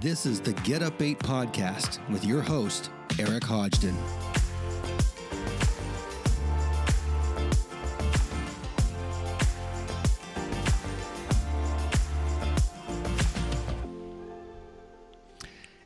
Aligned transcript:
This 0.00 0.24
is 0.24 0.40
the 0.40 0.54
Get 0.54 0.80
Up 0.80 1.02
8 1.02 1.18
podcast 1.18 1.98
with 2.08 2.24
your 2.24 2.40
host, 2.40 2.88
Eric 3.18 3.42
Hodgdon. 3.42 3.94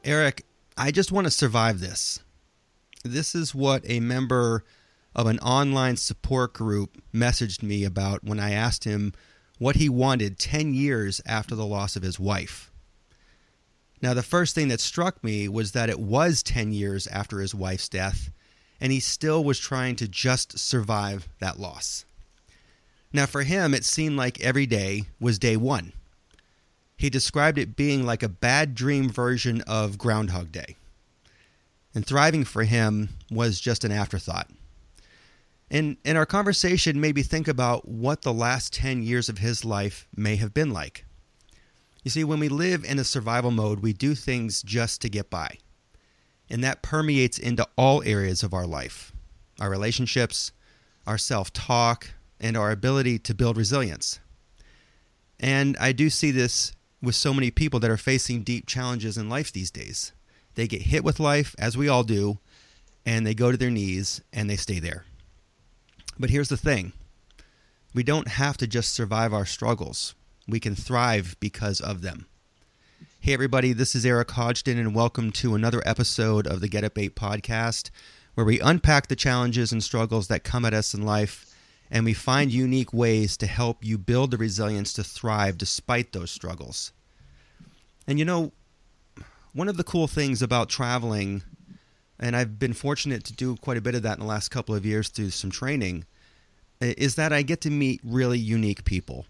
Eric, 0.05 0.45
I 0.77 0.93
just 0.93 1.11
want 1.11 1.27
to 1.27 1.31
survive 1.33 1.81
this. 1.81 2.21
This 3.03 3.35
is 3.35 3.53
what 3.53 3.83
a 3.85 3.99
member 3.99 4.65
of 5.17 5.27
an 5.27 5.41
online 5.41 5.97
support 5.97 6.55
group 6.55 7.03
messaged 7.13 7.65
me 7.65 7.83
about 7.83 8.23
when 8.23 8.39
I 8.39 8.53
asked 8.53 8.85
him 8.85 9.13
what 9.59 9.75
he 9.75 9.89
wanted 9.89 10.39
10 10.39 10.73
years 10.73 11.21
after 11.27 11.57
the 11.57 11.67
loss 11.67 11.97
of 11.97 12.05
his 12.05 12.21
wife. 12.21 12.71
Now, 14.05 14.13
the 14.13 14.23
first 14.23 14.55
thing 14.55 14.69
that 14.69 14.83
struck 14.83 15.25
me 15.25 15.49
was 15.49 15.73
that 15.73 15.89
it 15.89 15.99
was 15.99 16.43
10 16.43 16.75
years 16.75 17.07
after 17.07 17.41
his 17.41 17.55
wife's 17.55 17.89
death, 17.89 18.31
and 18.79 18.93
he 18.93 19.01
still 19.01 19.43
was 19.43 19.59
trying 19.59 19.97
to 19.97 20.07
just 20.07 20.59
survive 20.59 21.27
that 21.39 21.59
loss. 21.59 22.05
Now, 23.15 23.25
for 23.25 23.45
him, 23.45 23.73
it 23.73 23.83
seemed 23.83 24.19
like 24.19 24.43
every 24.43 24.67
day 24.67 25.05
was 25.19 25.39
day 25.39 25.57
one. 25.57 25.95
He 26.99 27.09
described 27.09 27.57
it 27.57 27.77
being 27.77 28.05
like 28.05 28.23
a 28.23 28.29
bad 28.29 28.75
dream 28.75 29.09
version 29.09 29.63
of 29.63 29.97
Groundhog 29.97 30.53
Day. 30.53 30.77
And 31.95 32.07
thriving 32.07 32.45
for 32.45 32.65
him 32.65 33.09
was 33.31 33.59
just 33.59 33.85
an 33.85 33.91
afterthought. 33.91 34.51
And, 35.71 35.97
and 36.05 36.19
our 36.19 36.27
conversation 36.27 37.01
made 37.01 37.15
me 37.15 37.23
think 37.23 37.49
about 37.49 37.89
what 37.89 38.21
the 38.21 38.35
last 38.35 38.75
10 38.75 39.03
years 39.03 39.31
of 39.31 39.39
his 39.39 39.65
life 39.65 40.07
may 40.15 40.37
have 40.37 40.53
been 40.53 40.75
like. 40.75 41.07
You 42.05 42.11
see, 42.11 42.23
when 42.23 42.39
we 42.39 42.49
live 42.49 42.85
in 42.85 42.99
a 42.99 43.05
survival 43.05 43.51
mode, 43.51 43.81
we 43.81 43.95
do 43.95 44.15
things 44.15 44.63
just 44.63 45.01
to 45.03 45.09
get 45.09 45.31
by. 45.31 45.57
And 46.51 46.63
that 46.63 46.83
permeates 46.83 47.39
into 47.39 47.67
all 47.77 48.03
areas 48.05 48.43
of 48.43 48.55
our 48.55 48.67
life 48.67 49.11
our 49.61 49.71
relationships, 49.71 50.53
our 51.07 51.17
self 51.17 51.53
talk, 51.53 52.11
and 52.41 52.57
our 52.57 52.71
ability 52.71 53.19
to 53.21 53.35
build 53.35 53.57
resilience. 53.57 54.21
And 55.41 55.77
I 55.79 55.93
do 55.93 56.11
see 56.11 56.31
this 56.31 56.73
with 57.01 57.15
so 57.15 57.33
many 57.33 57.51
people 57.51 57.81
that 57.81 57.91
are 57.91 57.97
facing 57.97 58.43
deep 58.43 58.67
challenges 58.67 59.17
in 59.17 59.29
life 59.29 59.53
these 59.53 59.71
days. 59.71 60.13
They 60.55 60.67
get 60.67 60.83
hit 60.83 61.05
with 61.05 61.21
life, 61.21 61.55
as 61.59 61.77
we 61.77 61.89
all 61.89 62.03
do, 62.03 62.39
and 63.07 63.27
they 63.27 63.35
go 63.35 63.51
to 63.51 63.57
their 63.57 63.71
knees 63.71 64.21
and 64.33 64.49
they 64.49 64.57
stay 64.57 64.79
there. 64.79 65.05
But 66.19 66.31
here's 66.31 66.49
the 66.49 66.57
thing 66.57 66.93
we 67.95 68.03
don't 68.03 68.29
have 68.29 68.57
to 68.59 68.67
just 68.67 68.93
survive 68.93 69.33
our 69.33 69.47
struggles, 69.47 70.15
we 70.47 70.61
can 70.61 70.75
thrive 70.75 71.37
because 71.41 71.81
of 71.81 72.03
them. 72.03 72.27
Hey, 73.21 73.33
everybody, 73.33 73.73
this 73.73 73.95
is 73.95 74.05
Eric 74.05 74.29
Hodgdon, 74.29 74.79
and 74.79 74.95
welcome 74.95 75.31
to 75.33 75.55
another 75.55 75.83
episode 75.87 76.47
of 76.47 76.61
the 76.61 76.69
Get 76.69 76.85
Up 76.85 76.99
8 76.99 77.17
podcast, 77.17 77.91
where 78.35 78.45
we 78.45 78.61
unpack 78.61 79.07
the 79.07 79.17
challenges 79.17 79.73
and 79.73 79.83
struggles 79.83 80.29
that 80.29 80.45
come 80.45 80.67
at 80.67 80.75
us 80.75 80.93
in 80.93 81.03
life, 81.03 81.55
and 81.91 82.05
we 82.05 82.13
find 82.13 82.53
unique 82.53 82.93
ways 82.93 83.39
to 83.39 83.47
help 83.47 83.83
you 83.83 83.97
build 83.97 84.31
the 84.31 84.37
resilience 84.37 84.93
to 84.93 85.05
thrive 85.05 85.57
despite 85.57 86.13
those 86.13 86.31
struggles. 86.31 86.93
And 88.07 88.19
you 88.19 88.27
know, 88.27 88.53
one 89.55 89.69
of 89.69 89.79
the 89.79 89.85
cool 89.85 90.07
things 90.07 90.43
about 90.43 90.69
traveling, 90.69 91.43
and 92.21 92.37
I've 92.37 92.59
been 92.59 92.75
fortunate 92.75 93.25
to 93.25 93.33
do 93.33 93.57
quite 93.57 93.79
a 93.79 93.83
bit 93.83 93.95
of 93.95 94.03
that 94.03 94.19
in 94.19 94.21
the 94.21 94.27
last 94.27 94.51
couple 94.51 94.75
of 94.75 94.85
years 94.85 95.09
through 95.09 95.31
some 95.31 95.51
training, 95.51 96.05
is 96.81 97.15
that 97.15 97.33
I 97.33 97.41
get 97.41 97.63
to 97.63 97.71
meet 97.71 98.03
really 98.05 98.39
unique 98.39 98.85
people. 98.85 99.25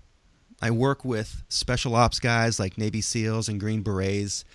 I 0.65 0.70
work 0.70 1.05
with 1.05 1.43
special 1.51 1.95
ops 1.95 2.19
guys 2.19 2.59
like 2.59 2.79
Navy 2.79 3.03
SEALs 3.03 3.51
and 3.51 3.61
Green 3.61 3.83
Berets, 3.83 4.47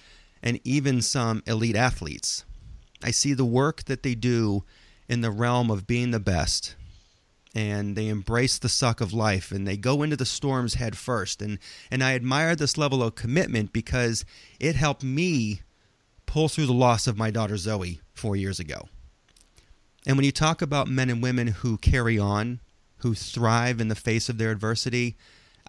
and 0.41 0.59
even 0.63 1.03
some 1.03 1.43
elite 1.45 1.75
athletes. 1.75 2.45
I 3.03 3.11
see 3.11 3.33
the 3.33 3.45
work 3.45 3.83
that 3.83 4.01
they 4.01 4.15
do 4.15 4.63
in 5.07 5.21
the 5.21 5.29
realm 5.29 5.69
of 5.69 5.85
being 5.85 6.09
the 6.09 6.19
best, 6.19 6.73
and 7.53 7.95
they 7.95 8.07
embrace 8.07 8.57
the 8.57 8.69
suck 8.69 9.01
of 9.01 9.13
life 9.13 9.51
and 9.51 9.67
they 9.67 9.77
go 9.77 10.01
into 10.01 10.15
the 10.15 10.25
storms 10.25 10.73
head 10.73 10.97
first. 10.97 11.43
And, 11.43 11.59
and 11.91 12.03
I 12.03 12.15
admire 12.15 12.55
this 12.55 12.75
level 12.75 13.03
of 13.03 13.13
commitment 13.13 13.71
because 13.71 14.25
it 14.59 14.75
helped 14.75 15.03
me 15.03 15.61
pull 16.25 16.49
through 16.49 16.65
the 16.65 16.73
loss 16.73 17.05
of 17.05 17.19
my 17.19 17.29
daughter 17.29 17.55
Zoe 17.55 18.01
four 18.15 18.35
years 18.35 18.59
ago. 18.59 18.89
And 20.07 20.17
when 20.17 20.25
you 20.25 20.31
talk 20.31 20.63
about 20.63 20.87
men 20.87 21.11
and 21.11 21.21
women 21.21 21.49
who 21.49 21.77
carry 21.77 22.17
on, 22.17 22.61
who 22.97 23.13
thrive 23.13 23.79
in 23.79 23.89
the 23.89 23.95
face 23.95 24.27
of 24.27 24.39
their 24.39 24.49
adversity, 24.49 25.15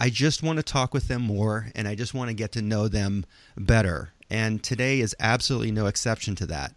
I 0.03 0.09
just 0.09 0.43
want 0.43 0.57
to 0.57 0.63
talk 0.63 0.95
with 0.95 1.09
them 1.09 1.21
more 1.21 1.69
and 1.75 1.87
I 1.87 1.95
just 1.95 2.15
want 2.15 2.29
to 2.29 2.35
get 2.35 2.53
to 2.53 2.63
know 2.63 2.89
them 2.89 3.27
better. 3.55 4.15
And 4.31 4.63
today 4.63 5.01
is 5.01 5.15
absolutely 5.21 5.73
no 5.73 5.85
exception 5.87 6.35
to 6.37 6.47
that. 6.47 6.73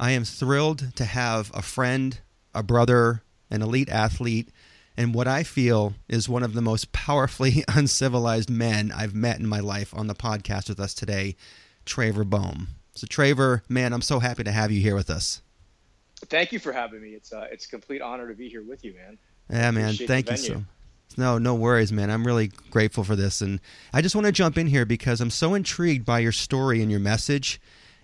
I 0.00 0.10
am 0.10 0.24
thrilled 0.24 0.96
to 0.96 1.04
have 1.04 1.52
a 1.54 1.62
friend, 1.62 2.18
a 2.52 2.64
brother, 2.64 3.22
an 3.48 3.62
elite 3.62 3.88
athlete, 3.88 4.48
and 4.96 5.14
what 5.14 5.28
I 5.28 5.44
feel 5.44 5.94
is 6.08 6.28
one 6.28 6.42
of 6.42 6.54
the 6.54 6.60
most 6.60 6.90
powerfully 6.90 7.62
uncivilized 7.68 8.50
men 8.50 8.90
I've 8.90 9.14
met 9.14 9.38
in 9.38 9.46
my 9.46 9.60
life 9.60 9.94
on 9.94 10.08
the 10.08 10.14
podcast 10.14 10.68
with 10.68 10.80
us 10.80 10.94
today, 10.94 11.36
Traver 11.86 12.28
Boehm. 12.28 12.68
So, 12.96 13.06
Traver, 13.06 13.60
man, 13.68 13.92
I'm 13.92 14.02
so 14.02 14.18
happy 14.18 14.42
to 14.42 14.50
have 14.50 14.72
you 14.72 14.80
here 14.80 14.96
with 14.96 15.10
us. 15.10 15.42
Thank 16.26 16.50
you 16.50 16.58
for 16.58 16.72
having 16.72 17.00
me. 17.00 17.10
It's 17.10 17.32
uh, 17.32 17.46
it's 17.52 17.66
a 17.66 17.68
complete 17.68 18.02
honor 18.02 18.26
to 18.26 18.34
be 18.34 18.48
here 18.48 18.64
with 18.64 18.84
you, 18.84 18.94
man. 18.94 19.18
Yeah, 19.48 19.70
man. 19.70 19.94
Thank 19.94 20.30
you 20.30 20.36
so. 20.36 20.64
No, 21.16 21.38
no 21.38 21.54
worries, 21.54 21.90
man. 21.90 22.10
I'm 22.10 22.26
really 22.26 22.52
grateful 22.70 23.02
for 23.02 23.16
this, 23.16 23.40
and 23.40 23.60
I 23.92 24.02
just 24.02 24.14
want 24.14 24.26
to 24.26 24.32
jump 24.32 24.56
in 24.56 24.68
here 24.68 24.84
because 24.84 25.20
I'm 25.20 25.30
so 25.30 25.54
intrigued 25.54 26.04
by 26.04 26.20
your 26.20 26.32
story 26.32 26.80
and 26.80 26.90
your 26.90 27.00
message, 27.00 27.60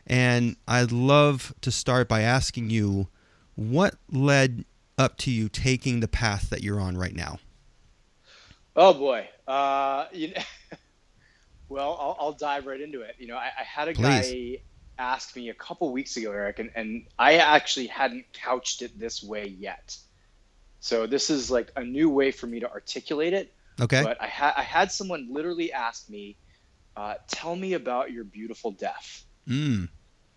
and 0.06 0.56
I'd 0.66 0.90
love 0.90 1.54
to 1.60 1.70
start 1.70 2.08
by 2.08 2.22
asking 2.22 2.70
you 2.70 3.08
what 3.54 3.94
led 4.10 4.64
up 4.98 5.16
to 5.18 5.30
you 5.30 5.48
taking 5.48 6.00
the 6.00 6.08
path 6.08 6.50
that 6.50 6.62
you're 6.62 6.80
on 6.80 6.96
right 6.96 7.14
now? 7.14 7.38
Oh 8.76 8.94
boy, 8.94 9.28
uh, 9.46 10.06
you 10.12 10.28
know, 10.28 10.42
well, 11.68 11.96
I'll, 12.00 12.16
I'll, 12.20 12.32
dive 12.32 12.66
right 12.66 12.80
into 12.80 13.02
it. 13.02 13.16
You 13.18 13.28
know, 13.28 13.36
I, 13.36 13.50
I 13.58 13.62
had 13.62 13.88
a 13.88 13.94
Please. 13.94 14.32
guy 14.32 14.58
ask 14.98 15.34
me 15.36 15.48
a 15.48 15.54
couple 15.54 15.90
weeks 15.92 16.16
ago, 16.16 16.32
Eric, 16.32 16.58
and, 16.58 16.70
and 16.74 17.04
I 17.18 17.34
actually 17.36 17.86
hadn't 17.86 18.26
couched 18.32 18.82
it 18.82 18.98
this 18.98 19.22
way 19.22 19.46
yet. 19.46 19.96
So 20.84 21.06
this 21.06 21.30
is 21.30 21.50
like 21.50 21.72
a 21.76 21.82
new 21.82 22.10
way 22.10 22.30
for 22.30 22.46
me 22.46 22.60
to 22.60 22.70
articulate 22.70 23.32
it. 23.32 23.54
Okay. 23.80 24.02
But 24.02 24.20
I, 24.20 24.26
ha- 24.26 24.52
I 24.54 24.62
had 24.62 24.92
someone 24.92 25.28
literally 25.30 25.72
ask 25.72 26.10
me, 26.10 26.36
uh, 26.94 27.14
"Tell 27.26 27.56
me 27.56 27.72
about 27.72 28.12
your 28.12 28.22
beautiful 28.22 28.70
death." 28.70 29.24
Mm. 29.48 29.88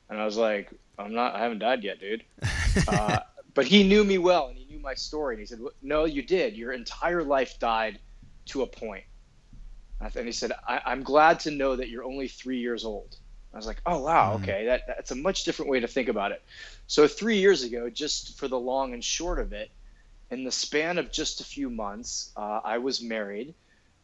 And 0.10 0.22
I 0.22 0.24
was 0.24 0.38
like, 0.38 0.72
"I'm 0.98 1.14
not. 1.14 1.36
I 1.36 1.40
haven't 1.40 1.60
died 1.60 1.84
yet, 1.84 2.00
dude." 2.00 2.24
Uh, 2.88 3.20
but 3.56 3.66
he 3.66 3.82
knew 3.84 4.04
me 4.04 4.20
well 4.20 4.48
and 4.50 4.58
he 4.58 4.66
knew 4.66 4.80
my 4.80 4.94
story. 4.94 5.34
And 5.34 5.40
he 5.40 5.48
said, 5.48 5.60
No, 5.82 6.06
you 6.06 6.22
did. 6.22 6.56
Your 6.56 6.74
entire 6.74 7.24
life 7.24 7.58
died 7.58 7.98
to 8.46 8.62
a 8.62 8.68
point. 8.68 9.04
And 10.00 10.28
he 10.28 10.32
said, 10.32 10.52
I- 10.68 10.92
am 10.92 11.02
glad 11.02 11.40
to 11.42 11.52
know 11.52 11.76
that 11.76 11.90
you're 11.90 12.04
only 12.04 12.28
three 12.28 12.60
years 12.60 12.86
old. 12.86 13.18
I 13.52 13.58
was 13.58 13.66
like, 13.66 13.82
Oh, 13.88 14.04
wow. 14.04 14.36
Mm-hmm. 14.36 14.44
Okay. 14.44 14.66
That, 14.66 14.84
that's 14.86 15.10
a 15.10 15.16
much 15.16 15.44
different 15.44 15.72
way 15.72 15.80
to 15.80 15.88
think 15.88 16.08
about 16.08 16.32
it. 16.32 16.44
So, 16.86 17.08
three 17.08 17.40
years 17.40 17.64
ago, 17.64 17.90
just 17.90 18.38
for 18.38 18.48
the 18.48 18.60
long 18.60 18.94
and 18.94 19.04
short 19.04 19.40
of 19.40 19.52
it, 19.54 19.72
in 20.32 20.44
the 20.44 20.52
span 20.52 20.98
of 20.98 21.12
just 21.12 21.42
a 21.42 21.44
few 21.44 21.70
months, 21.70 22.32
uh, 22.36 22.62
I 22.64 22.78
was 22.80 23.02
married 23.02 23.54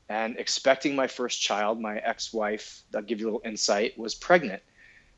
and 0.10 0.38
expecting 0.38 0.96
my 0.96 1.08
first 1.08 1.42
child. 1.42 1.80
My 1.80 1.98
ex 1.98 2.34
wife, 2.34 2.84
I'll 2.96 3.02
give 3.02 3.20
you 3.20 3.28
a 3.28 3.30
little 3.30 3.42
insight, 3.46 3.98
was 3.98 4.16
pregnant. 4.16 4.62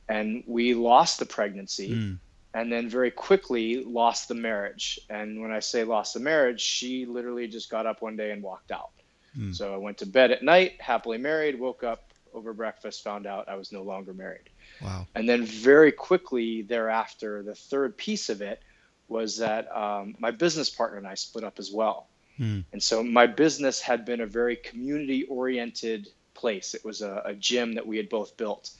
And 0.07 0.43
we 0.45 0.73
lost 0.73 1.19
the 1.19 1.25
pregnancy. 1.25 1.89
Mm 1.89 2.19
and 2.55 2.71
then 2.71 2.87
very 2.87 3.11
quickly 3.11 3.83
lost 3.83 4.29
the 4.29 4.33
marriage. 4.33 4.97
And 5.09 5.41
when 5.41 5.51
I 5.51 5.59
say 5.59 5.83
lost 5.83 6.13
the 6.13 6.21
marriage, 6.21 6.61
she 6.61 7.05
literally 7.05 7.49
just 7.49 7.69
got 7.69 7.85
up 7.85 8.01
one 8.01 8.15
day 8.15 8.31
and 8.31 8.41
walked 8.41 8.71
out. 8.71 8.91
Mm. 9.37 9.53
So 9.53 9.73
I 9.73 9.77
went 9.77 9.97
to 9.97 10.05
bed 10.05 10.31
at 10.31 10.41
night, 10.41 10.79
happily 10.79 11.17
married, 11.17 11.59
woke 11.59 11.83
up 11.83 12.13
over 12.33 12.53
breakfast, 12.53 13.03
found 13.03 13.27
out 13.27 13.49
I 13.49 13.55
was 13.55 13.73
no 13.73 13.83
longer 13.83 14.13
married. 14.13 14.49
Wow. 14.81 15.05
And 15.15 15.27
then 15.27 15.43
very 15.45 15.91
quickly 15.91 16.61
thereafter, 16.61 17.43
the 17.43 17.55
third 17.55 17.97
piece 17.97 18.29
of 18.29 18.41
it 18.41 18.61
was 19.07 19.37
that 19.37 19.75
um, 19.75 20.15
my 20.19 20.31
business 20.31 20.69
partner 20.69 20.97
and 20.97 21.07
I 21.07 21.15
split 21.15 21.43
up 21.43 21.59
as 21.59 21.71
well. 21.71 22.07
Mm. 22.39 22.65
And 22.73 22.83
so 22.83 23.03
my 23.03 23.27
business 23.27 23.79
had 23.81 24.05
been 24.05 24.21
a 24.21 24.25
very 24.25 24.55
community 24.55 25.23
oriented 25.23 26.09
place. 26.33 26.73
It 26.73 26.83
was 26.83 27.01
a, 27.01 27.21
a 27.25 27.33
gym 27.33 27.75
that 27.75 27.85
we 27.85 27.97
had 27.97 28.09
both 28.09 28.35
built. 28.37 28.71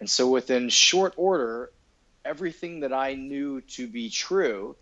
And 0.00 0.08
so 0.08 0.28
within 0.28 0.68
short 0.68 1.14
order, 1.16 1.70
everything 2.24 2.80
that 2.80 2.92
I 2.92 3.14
knew 3.14 3.60
to 3.62 3.86
be 3.86 4.10
true 4.10 4.76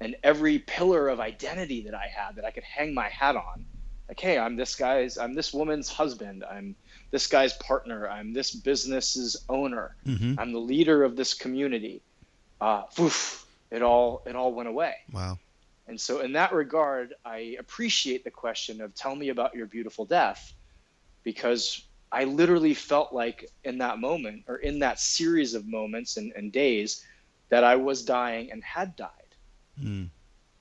and 0.00 0.16
every 0.22 0.58
pillar 0.58 1.08
of 1.08 1.20
identity 1.20 1.82
that 1.82 1.94
I 1.94 2.06
had 2.06 2.36
that 2.36 2.44
I 2.44 2.50
could 2.50 2.64
hang 2.64 2.94
my 2.94 3.08
hat 3.08 3.36
on. 3.36 3.66
Like, 4.08 4.18
hey, 4.18 4.38
I'm 4.38 4.56
this 4.56 4.74
guy's, 4.74 5.18
I'm 5.18 5.34
this 5.34 5.52
woman's 5.52 5.88
husband. 5.88 6.42
I'm 6.50 6.74
this 7.10 7.26
guy's 7.26 7.52
partner. 7.54 8.08
I'm 8.08 8.32
this 8.32 8.50
business's 8.50 9.44
owner. 9.48 9.94
Mm-hmm. 10.06 10.34
I'm 10.38 10.52
the 10.52 10.58
leader 10.58 11.04
of 11.04 11.16
this 11.16 11.34
community. 11.34 12.02
Uh, 12.60 12.82
it 13.70 13.82
all, 13.82 14.22
it 14.26 14.34
all 14.36 14.52
went 14.52 14.68
away. 14.68 14.94
Wow. 15.12 15.38
And 15.86 16.00
so, 16.00 16.20
in 16.20 16.32
that 16.32 16.52
regard, 16.52 17.14
I 17.24 17.56
appreciate 17.58 18.22
the 18.24 18.30
question 18.30 18.80
of 18.80 18.94
tell 18.94 19.14
me 19.16 19.30
about 19.30 19.54
your 19.54 19.66
beautiful 19.66 20.04
death 20.04 20.52
because 21.24 21.84
I 22.12 22.24
literally 22.24 22.74
felt 22.74 23.12
like 23.12 23.50
in 23.64 23.78
that 23.78 23.98
moment 23.98 24.44
or 24.46 24.56
in 24.56 24.78
that 24.80 25.00
series 25.00 25.54
of 25.54 25.66
moments 25.66 26.16
and, 26.16 26.32
and 26.36 26.52
days 26.52 27.04
that 27.48 27.64
I 27.64 27.76
was 27.76 28.04
dying 28.04 28.52
and 28.52 28.62
had 28.62 28.94
died. 28.96 29.10
Mm. 29.82 30.08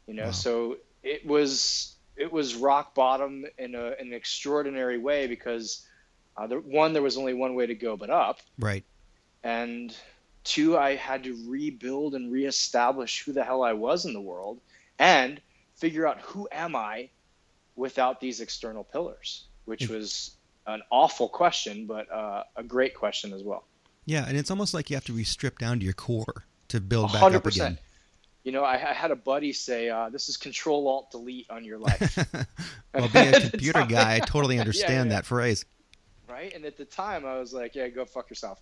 You 0.07 0.13
know, 0.15 0.25
Wow. 0.25 0.31
so 0.31 0.77
it 1.03 1.25
was 1.25 1.95
it 2.15 2.31
was 2.31 2.55
rock 2.55 2.93
bottom 2.95 3.45
in, 3.57 3.75
a, 3.75 3.93
in 3.99 4.07
an 4.07 4.13
extraordinary 4.13 4.97
way 4.97 5.25
because 5.27 5.85
uh, 6.35 6.47
there, 6.47 6.59
one 6.59 6.91
there 6.91 7.01
was 7.01 7.17
only 7.17 7.33
one 7.33 7.55
way 7.55 7.65
to 7.67 7.75
go 7.75 7.95
but 7.95 8.09
up, 8.09 8.39
Right. 8.57 8.83
and 9.43 9.95
two 10.49 10.77
I 10.77 10.95
had 10.95 11.23
to 11.25 11.33
rebuild 11.47 12.15
and 12.15 12.31
reestablish 12.31 13.23
who 13.23 13.31
the 13.33 13.43
hell 13.43 13.63
I 13.63 13.73
was 13.73 14.05
in 14.05 14.13
the 14.13 14.21
world 14.21 14.59
and 14.97 15.39
figure 15.75 16.07
out 16.07 16.19
who 16.21 16.47
am 16.51 16.75
I 16.75 17.09
without 17.75 18.19
these 18.19 18.41
external 18.41 18.83
pillars, 18.83 19.45
which 19.65 19.87
Mm. 19.87 19.95
was 19.95 20.31
an 20.67 20.81
awful 20.91 21.29
question, 21.29 21.85
but 21.85 22.11
uh, 22.11 22.43
a 22.55 22.63
great 22.63 22.93
question 22.95 23.31
as 23.33 23.43
well. 23.43 23.63
Yeah, 24.05 24.25
and 24.27 24.37
it's 24.37 24.51
almost 24.51 24.73
like 24.73 24.89
you 24.89 24.95
have 24.95 25.05
to 25.05 25.11
be 25.13 25.23
stripped 25.23 25.61
down 25.61 25.79
to 25.79 25.85
your 25.85 25.93
core 25.93 26.45
to 26.69 26.81
build 26.81 27.13
back 27.13 27.23
up 27.33 27.45
again. 27.45 27.77
You 28.43 28.51
know, 28.51 28.63
I, 28.63 28.73
I 28.75 28.93
had 28.93 29.11
a 29.11 29.15
buddy 29.15 29.53
say, 29.53 29.89
uh, 29.89 30.09
"This 30.09 30.29
is 30.29 30.37
Control 30.37 30.87
Alt 30.87 31.11
Delete 31.11 31.49
on 31.49 31.63
your 31.63 31.77
life." 31.77 32.17
well, 32.93 33.09
being 33.09 33.35
a 33.35 33.49
computer 33.49 33.85
guy, 33.85 34.15
I 34.15 34.19
totally 34.19 34.59
understand 34.63 35.09
yeah. 35.09 35.17
that 35.17 35.25
phrase. 35.25 35.65
right? 36.27 36.51
And 36.53 36.65
at 36.65 36.75
the 36.77 36.85
time, 36.85 37.25
I 37.25 37.37
was 37.37 37.53
like, 37.53 37.75
"Yeah, 37.75 37.87
go 37.89 38.05
fuck 38.05 38.29
yourself." 38.29 38.59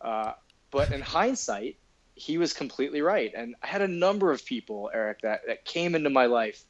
Uh, 0.00 0.32
but 0.72 0.90
in 0.92 1.02
hindsight, 1.02 1.76
he 2.14 2.38
was 2.38 2.52
completely 2.52 3.02
right. 3.02 3.32
And 3.36 3.54
I 3.62 3.68
had 3.68 3.82
a 3.82 3.88
number 3.88 4.32
of 4.32 4.44
people, 4.44 4.90
Eric, 4.92 5.20
that 5.22 5.42
that 5.46 5.64
came 5.64 5.94
into 5.94 6.10
my 6.10 6.26
life, 6.26 6.64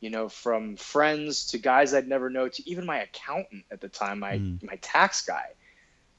you 0.00 0.10
know, 0.10 0.28
from 0.28 0.76
friends 0.76 1.46
to 1.48 1.58
guys 1.58 1.94
I'd 1.94 2.08
never 2.08 2.30
know 2.30 2.48
to 2.48 2.70
even 2.70 2.86
my 2.86 2.98
accountant 3.00 3.64
at 3.72 3.80
the 3.80 3.88
time, 3.88 4.20
my 4.20 4.38
Mm. 4.38 4.62
my 4.62 4.76
tax 4.76 5.22
guy, 5.22 5.46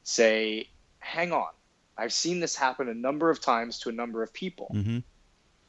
say, 0.03 0.67
"Hang 0.99 1.31
on, 1.31 1.53
I've 1.97 2.13
seen 2.13 2.39
this 2.41 2.55
happen 2.55 2.89
a 2.89 2.93
number 2.93 3.29
of 3.29 3.39
times 3.41 3.79
to 3.79 3.89
a 3.89 3.93
number 3.93 4.23
of 4.23 4.33
people." 4.33 4.69
hmm 4.71 4.99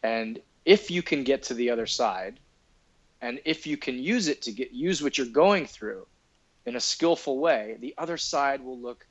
And 0.03 0.43
if 0.65 0.91
you 0.91 1.03
can 1.03 1.25
get 1.25 1.45
to 1.45 1.55
the 1.55 1.71
other 1.71 1.87
side, 1.87 2.41
and 3.21 3.41
if 3.45 3.67
you 3.67 3.77
can 3.77 3.99
use 3.99 4.29
it 4.29 4.43
to 4.43 4.53
get 4.53 4.73
use 4.73 5.03
what 5.03 5.19
you're 5.19 5.27
going 5.27 5.67
through 5.67 6.07
in 6.67 6.77
a 6.77 6.81
skillful 6.81 7.39
way, 7.39 7.77
the 7.81 7.95
other 7.99 8.17
side 8.17 8.63
will 8.63 8.81
look 8.81 9.07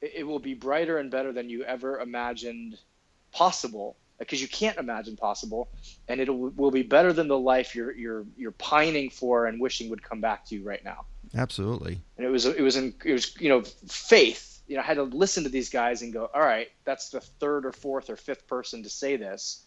it 0.00 0.12
it 0.16 0.26
will 0.26 0.38
be 0.38 0.54
brighter 0.54 0.98
and 0.98 1.10
better 1.10 1.32
than 1.32 1.48
you 1.48 1.64
ever 1.64 2.00
imagined 2.00 2.78
possible 3.32 3.96
because 4.18 4.42
you 4.42 4.48
can't 4.48 4.76
imagine 4.78 5.16
possible 5.16 5.68
and 6.08 6.20
it 6.20 6.28
will 6.28 6.70
be 6.70 6.82
better 6.82 7.12
than 7.12 7.28
the 7.28 7.38
life 7.38 7.74
you're 7.74 7.92
you're 7.92 8.24
you're 8.36 8.52
pining 8.52 9.08
for 9.08 9.46
and 9.46 9.60
wishing 9.60 9.88
would 9.88 10.02
come 10.02 10.20
back 10.20 10.44
to 10.44 10.54
you 10.54 10.62
right 10.62 10.84
now 10.84 11.04
Absolutely. 11.36 12.00
and 12.16 12.26
it 12.26 12.30
was 12.30 12.46
it 12.46 12.60
was 12.60 12.76
in, 12.76 12.94
it 13.04 13.12
was 13.12 13.40
you 13.40 13.48
know 13.48 13.62
faith 13.88 14.62
you 14.66 14.76
know 14.76 14.82
i 14.82 14.84
had 14.84 14.96
to 14.96 15.04
listen 15.04 15.44
to 15.44 15.48
these 15.50 15.70
guys 15.70 16.02
and 16.02 16.12
go 16.12 16.28
all 16.34 16.40
right 16.40 16.68
that's 16.84 17.10
the 17.10 17.20
third 17.20 17.64
or 17.64 17.72
fourth 17.72 18.10
or 18.10 18.16
fifth 18.16 18.46
person 18.46 18.82
to 18.82 18.90
say 18.90 19.16
this 19.16 19.64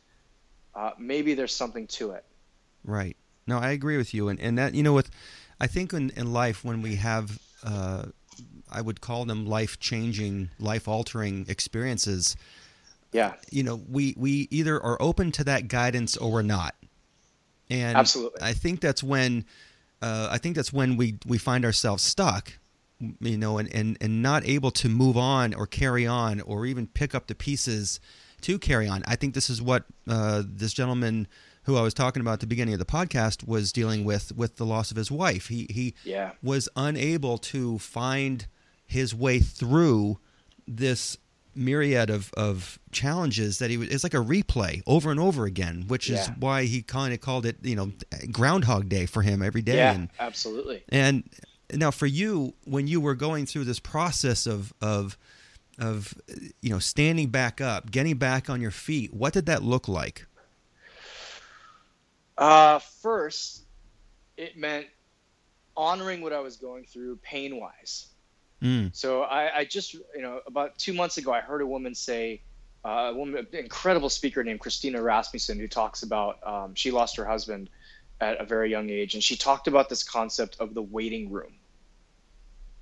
uh, 0.76 0.92
maybe 0.98 1.36
there's 1.36 1.56
something 1.56 1.86
to 1.86 2.12
it 2.12 2.26
Right. 2.84 3.16
No, 3.48 3.60
I 3.60 3.72
agree 3.72 3.98
with 3.98 4.14
you, 4.14 4.30
and 4.30 4.40
and 4.40 4.58
that 4.58 4.74
you 4.74 4.84
know, 4.84 4.94
with 4.94 5.10
I 5.60 5.68
think 5.68 5.94
in 5.94 6.10
in 6.12 6.32
life 6.34 6.64
when 6.64 6.82
we 6.82 6.96
have, 6.96 7.40
uh, 7.64 8.06
I 8.74 8.82
would 8.82 9.02
call 9.02 9.26
them 9.26 9.46
life 9.46 9.80
changing, 9.80 10.50
life 10.60 10.88
altering 10.88 11.46
experiences. 11.48 12.36
yeah 13.12 13.34
You 13.52 13.64
know, 13.64 13.82
we 13.88 14.14
we 14.18 14.48
either 14.52 14.82
are 14.82 15.02
open 15.02 15.32
to 15.34 15.44
that 15.46 15.68
guidance 15.68 16.18
or 16.18 16.32
we're 16.32 16.42
not. 16.42 16.76
And 17.70 17.98
Absolutely. 17.98 18.42
I 18.42 18.54
think 18.54 18.82
that's 18.82 19.02
when, 19.02 19.46
uh, 20.02 20.28
I 20.32 20.38
think 20.38 20.56
that's 20.56 20.74
when 20.74 20.98
we 20.98 21.18
we 21.26 21.38
find 21.38 21.66
ourselves 21.66 22.04
stuck. 22.04 22.54
You 23.20 23.38
know, 23.38 23.58
and, 23.58 23.74
and, 23.76 23.98
and 24.00 24.22
not 24.22 24.46
able 24.46 24.72
to 24.72 24.88
move 24.88 25.18
on 25.18 25.54
or 25.54 25.68
carry 25.68 26.08
on 26.08 26.40
or 26.40 26.66
even 26.66 26.88
pick 26.88 27.14
up 27.14 27.28
the 27.28 27.36
pieces 27.36 28.00
to 28.42 28.58
carry 28.58 28.88
on. 28.88 29.04
I 29.06 29.18
think 29.18 29.34
this 29.34 29.50
is 29.50 29.62
what 29.62 29.84
uh, 30.08 30.44
this 30.46 30.72
gentleman 30.72 31.28
who 31.64 31.76
I 31.78 31.82
was 31.82 31.94
talking 31.94 32.22
about 32.22 32.34
at 32.34 32.40
the 32.42 32.48
beginning 32.48 32.74
of 32.74 32.80
the 32.80 32.86
podcast 32.86 33.48
was 33.48 33.72
dealing 33.72 34.06
with 34.06 34.36
with 34.36 34.58
the 34.58 34.66
loss 34.66 34.92
of 34.92 34.98
his 34.98 35.12
wife. 35.12 35.48
He 35.48 35.68
he 35.70 35.96
yeah 36.04 36.32
was 36.42 36.70
unable 36.76 37.38
to 37.40 37.80
find 37.80 38.48
his 38.86 39.14
way 39.16 39.40
through 39.40 40.18
this 40.68 41.18
myriad 41.56 42.10
of, 42.10 42.32
of 42.36 42.80
challenges 42.92 43.60
that 43.60 43.70
he 43.70 43.78
was 43.78 43.88
it's 43.90 44.04
like 44.04 44.16
a 44.16 44.18
replay 44.18 44.82
over 44.88 45.12
and 45.12 45.20
over 45.20 45.46
again 45.46 45.84
which 45.88 46.10
is 46.10 46.28
Yeah. 46.28 46.34
why 46.40 46.64
he 46.64 46.82
kind 46.82 47.14
of 47.14 47.22
called 47.22 47.46
it 47.46 47.58
you 47.62 47.76
know 47.76 47.92
groundhog 48.32 48.90
day 48.90 49.06
for 49.06 49.22
him 49.22 49.44
every 49.44 49.62
day 49.62 49.76
yeah 49.76 49.94
and 49.94 50.10
absolutely. 50.20 50.84
and 50.90 51.24
now 51.72 51.92
for 51.92 52.08
you 52.08 52.56
when 52.66 52.88
you 52.88 53.00
were 53.00 53.14
going 53.14 53.46
through 53.46 53.66
this 53.66 53.80
process 53.80 54.48
of 54.48 54.74
of 54.82 55.16
of 55.78 56.16
you 56.62 56.72
know 56.72 56.80
standing 56.80 57.30
back 57.30 57.62
up 57.62 57.92
getting 57.92 58.18
back 58.18 58.50
on 58.50 58.60
your 58.60 58.72
feet 58.72 59.14
what 59.14 59.34
did 59.34 59.46
that 59.46 59.62
look 59.62 59.88
like? 59.88 60.26
Uh, 62.38 62.80
first 62.80 63.66
it 64.38 64.58
meant 64.58 64.88
honoring 65.78 66.22
what 66.22 66.34
i 66.34 66.40
was 66.40 66.58
going 66.58 66.84
through 66.84 67.16
pain 67.18 67.60
wise 67.60 68.08
mm, 68.64 68.96
So 68.96 69.22
I, 69.24 69.60
I 69.60 69.66
just, 69.66 69.94
you 69.94 70.22
know, 70.22 70.40
about 70.48 70.78
two 70.78 70.94
months 70.94 71.18
ago, 71.18 71.34
I 71.34 71.42
heard 71.42 71.62
a 71.62 71.68
woman 71.68 71.96
say, 71.96 72.42
uh, 72.86 73.12
a 73.12 73.14
woman, 73.14 73.48
an 73.52 73.60
incredible 73.60 74.10
speaker 74.10 74.44
named 74.44 74.60
Christina 74.60 75.02
Rasmussen, 75.02 75.60
who 75.60 75.68
talks 75.68 76.04
about 76.04 76.36
um, 76.46 76.76
she 76.76 76.92
lost 76.92 77.18
her 77.18 77.26
husband 77.26 77.70
at 78.20 78.40
a 78.40 78.46
very 78.46 78.72
young 78.72 78.90
age, 78.90 79.14
and 79.14 79.24
she 79.24 79.36
talked 79.36 79.68
about 79.68 79.90
this 79.90 80.04
concept 80.04 80.58
of 80.60 80.74
the 80.74 80.82
waiting 80.82 81.32
room. 81.32 81.54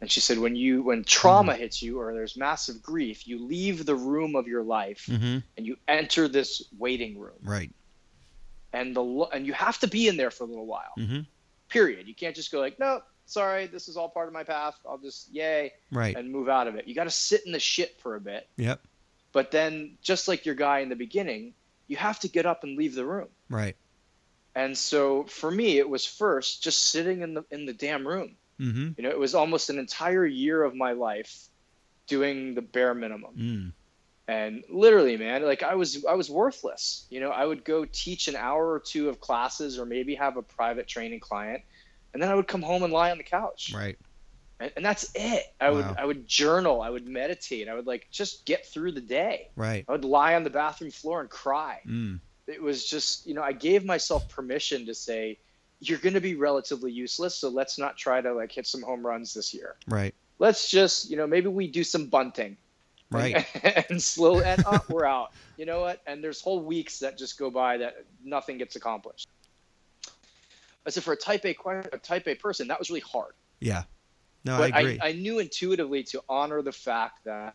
And 0.02 0.10
she 0.12 0.20
said, 0.20 0.40
when 0.40 0.56
you, 0.56 0.82
when 0.84 1.04
trauma 1.04 1.56
hits 1.56 1.82
you 1.82 2.00
or 2.00 2.14
there's 2.14 2.36
massive 2.36 2.82
grief, 2.82 3.28
you 3.28 3.46
leave 3.46 3.86
the 3.86 3.96
room 3.96 4.36
of 4.36 4.48
your 4.48 4.64
life 4.64 5.06
hmm 5.08 5.38
and 5.58 5.68
you 5.68 5.76
enter 5.88 6.28
this 6.28 6.64
waiting 6.80 7.20
room, 7.20 7.38
right 7.44 7.70
and 8.74 8.96
the 8.96 9.02
and 9.34 9.46
you 9.46 9.54
have 9.54 9.78
to 9.80 9.88
be 9.88 10.08
in 10.08 10.18
there 10.18 10.32
for 10.32 10.44
a 10.46 10.48
little 10.48 10.66
while. 10.66 10.94
hmm 10.96 11.20
Period. 11.70 12.08
You 12.08 12.16
can't 12.16 12.36
just 12.36 12.52
go 12.52 12.60
like, 12.60 12.80
no, 12.80 13.02
sorry, 13.32 13.68
this 13.68 13.88
is 13.88 13.98
all 13.98 14.10
part 14.10 14.28
of 14.28 14.34
my 14.34 14.44
path. 14.44 14.76
I'll 14.88 14.98
just 14.98 15.30
yay 15.34 15.72
right 15.92 16.16
and 16.16 16.32
move 16.32 16.50
out 16.50 16.68
of 16.68 16.76
it. 16.76 16.88
You 16.88 16.96
got 16.96 17.06
to 17.06 17.10
sit 17.10 17.46
in 17.46 17.52
the 17.52 17.60
shit 17.60 18.00
for 18.02 18.16
a 18.16 18.22
bit. 18.22 18.48
yep 18.58 18.82
But 19.34 19.52
then, 19.52 19.98
just 20.02 20.28
like 20.28 20.46
your 20.46 20.56
guy 20.56 20.80
in 20.80 20.90
the 20.90 20.96
beginning, 20.96 21.54
you 21.88 21.98
have 21.98 22.20
to 22.22 22.28
get 22.28 22.46
up 22.46 22.64
and 22.64 22.78
leave 22.78 22.96
the 22.96 23.06
room. 23.06 23.30
right 23.50 23.76
And 24.56 24.78
so 24.78 25.24
for 25.26 25.50
me, 25.50 25.78
it 25.78 25.90
was 25.90 26.06
first 26.06 26.62
just 26.64 26.80
sitting 26.90 27.22
in 27.22 27.34
the 27.36 27.44
in 27.52 27.66
the 27.66 27.74
damn 27.74 28.06
room. 28.08 28.36
hmm 28.60 28.90
You 28.98 29.04
know, 29.04 29.10
it 29.10 29.20
was 29.20 29.34
almost 29.36 29.70
an 29.70 29.80
entire 29.80 30.26
year 30.26 30.62
of 30.64 30.76
my 30.76 30.92
life 30.92 31.48
doing 32.08 32.56
the 32.56 32.62
bare 32.62 32.94
minimum. 32.94 33.34
mm, 33.38 33.72
And 34.28 34.64
literally, 34.70 35.18
man, 35.18 35.44
like 35.44 35.64
I 35.64 35.76
was 35.76 36.04
I 36.06 36.16
was 36.16 36.30
worthless. 36.30 37.06
You 37.10 37.20
know, 37.22 37.30
I 37.30 37.46
would 37.46 37.64
go 37.64 37.86
teach 37.86 38.28
an 38.28 38.36
hour 38.36 38.72
or 38.72 38.80
two 38.80 39.08
of 39.10 39.20
classes 39.20 39.80
or 39.80 39.86
maybe 39.86 40.16
have 40.16 40.36
a 40.38 40.42
private 40.42 40.88
training 40.88 41.20
client, 41.22 41.62
and 42.14 42.22
then 42.22 42.30
I 42.30 42.36
would 42.36 42.48
come 42.48 42.62
home 42.62 42.84
and 42.84 42.92
lie 42.94 43.12
on 43.12 43.18
the 43.18 43.24
couch. 43.24 43.74
right 43.76 43.98
And, 44.60 44.72
and 44.76 44.86
that's 44.86 45.10
it. 45.16 45.44
I 45.60 45.70
would 45.72 45.86
I 45.98 46.06
would 46.06 46.28
journal, 46.28 46.82
I 46.82 46.90
would 46.90 47.08
meditate, 47.08 47.68
I 47.68 47.74
would 47.74 47.88
like 47.88 48.08
just 48.12 48.46
get 48.46 48.66
through 48.68 48.92
the 48.94 49.02
day. 49.02 49.50
right 49.56 49.84
I 49.88 49.92
would 49.92 50.06
lie 50.06 50.36
on 50.36 50.44
the 50.44 50.50
bathroom 50.50 50.92
floor 50.92 51.22
and 51.22 51.30
cry. 51.30 51.80
mm, 51.86 52.20
It 52.48 52.62
was 52.62 52.86
just, 52.86 53.26
you 53.28 53.34
know, 53.34 53.42
I 53.44 53.54
gave 53.54 53.86
myself 53.86 54.30
permission 54.30 54.86
to 54.88 54.94
say, 54.94 55.40
you're 55.80 55.98
going 55.98 56.14
to 56.14 56.22
be 56.22 56.36
relatively 56.36 56.92
useless, 56.92 57.34
so 57.36 57.50
let's 57.50 57.80
not 57.80 57.98
try 57.98 58.22
to 58.22 58.34
like 58.34 58.52
hit 58.52 58.68
some 58.68 58.84
home 58.84 59.04
runs 59.06 59.34
this 59.34 59.52
year. 59.54 59.76
right 59.88 60.14
Let's 60.38 60.70
just, 60.70 61.10
you 61.10 61.18
know, 61.18 61.28
maybe 61.28 61.48
we 61.50 61.68
do 61.68 61.84
some 61.84 62.06
bunting. 62.08 62.58
right 63.10 63.46
and 63.90 64.02
slow 64.02 64.42
and 64.42 64.64
up, 64.66 64.90
we're 64.90 65.06
out. 65.06 65.32
You 65.58 65.66
know 65.66 65.82
what? 65.82 66.02
And 66.08 66.24
there's 66.24 66.40
whole 66.42 66.62
weeks 66.64 67.00
that 67.00 67.18
just 67.18 67.38
go 67.38 67.50
by 67.50 67.78
that 67.78 68.06
nothing 68.24 68.58
gets 68.58 68.76
accomplished. 68.76 69.28
I 70.86 70.90
said 70.90 71.04
for 71.04 71.14
a 71.14 71.18
type 71.18 71.46
A, 71.46 71.56
a 71.94 71.98
type 71.98 72.28
A 72.28 72.36
person, 72.36 72.68
that 72.70 72.80
was 72.80 72.90
really 72.90 73.02
hard. 73.02 73.34
yeah 73.60 73.84
no 74.44 74.58
but 74.58 74.74
i 74.74 74.80
agree 74.80 75.00
I, 75.02 75.12
knew 75.12 75.38
intuitively 75.38 76.02
to 76.06 76.24
honor 76.28 76.64
the 76.64 76.72
fact 76.72 77.26
that 77.26 77.54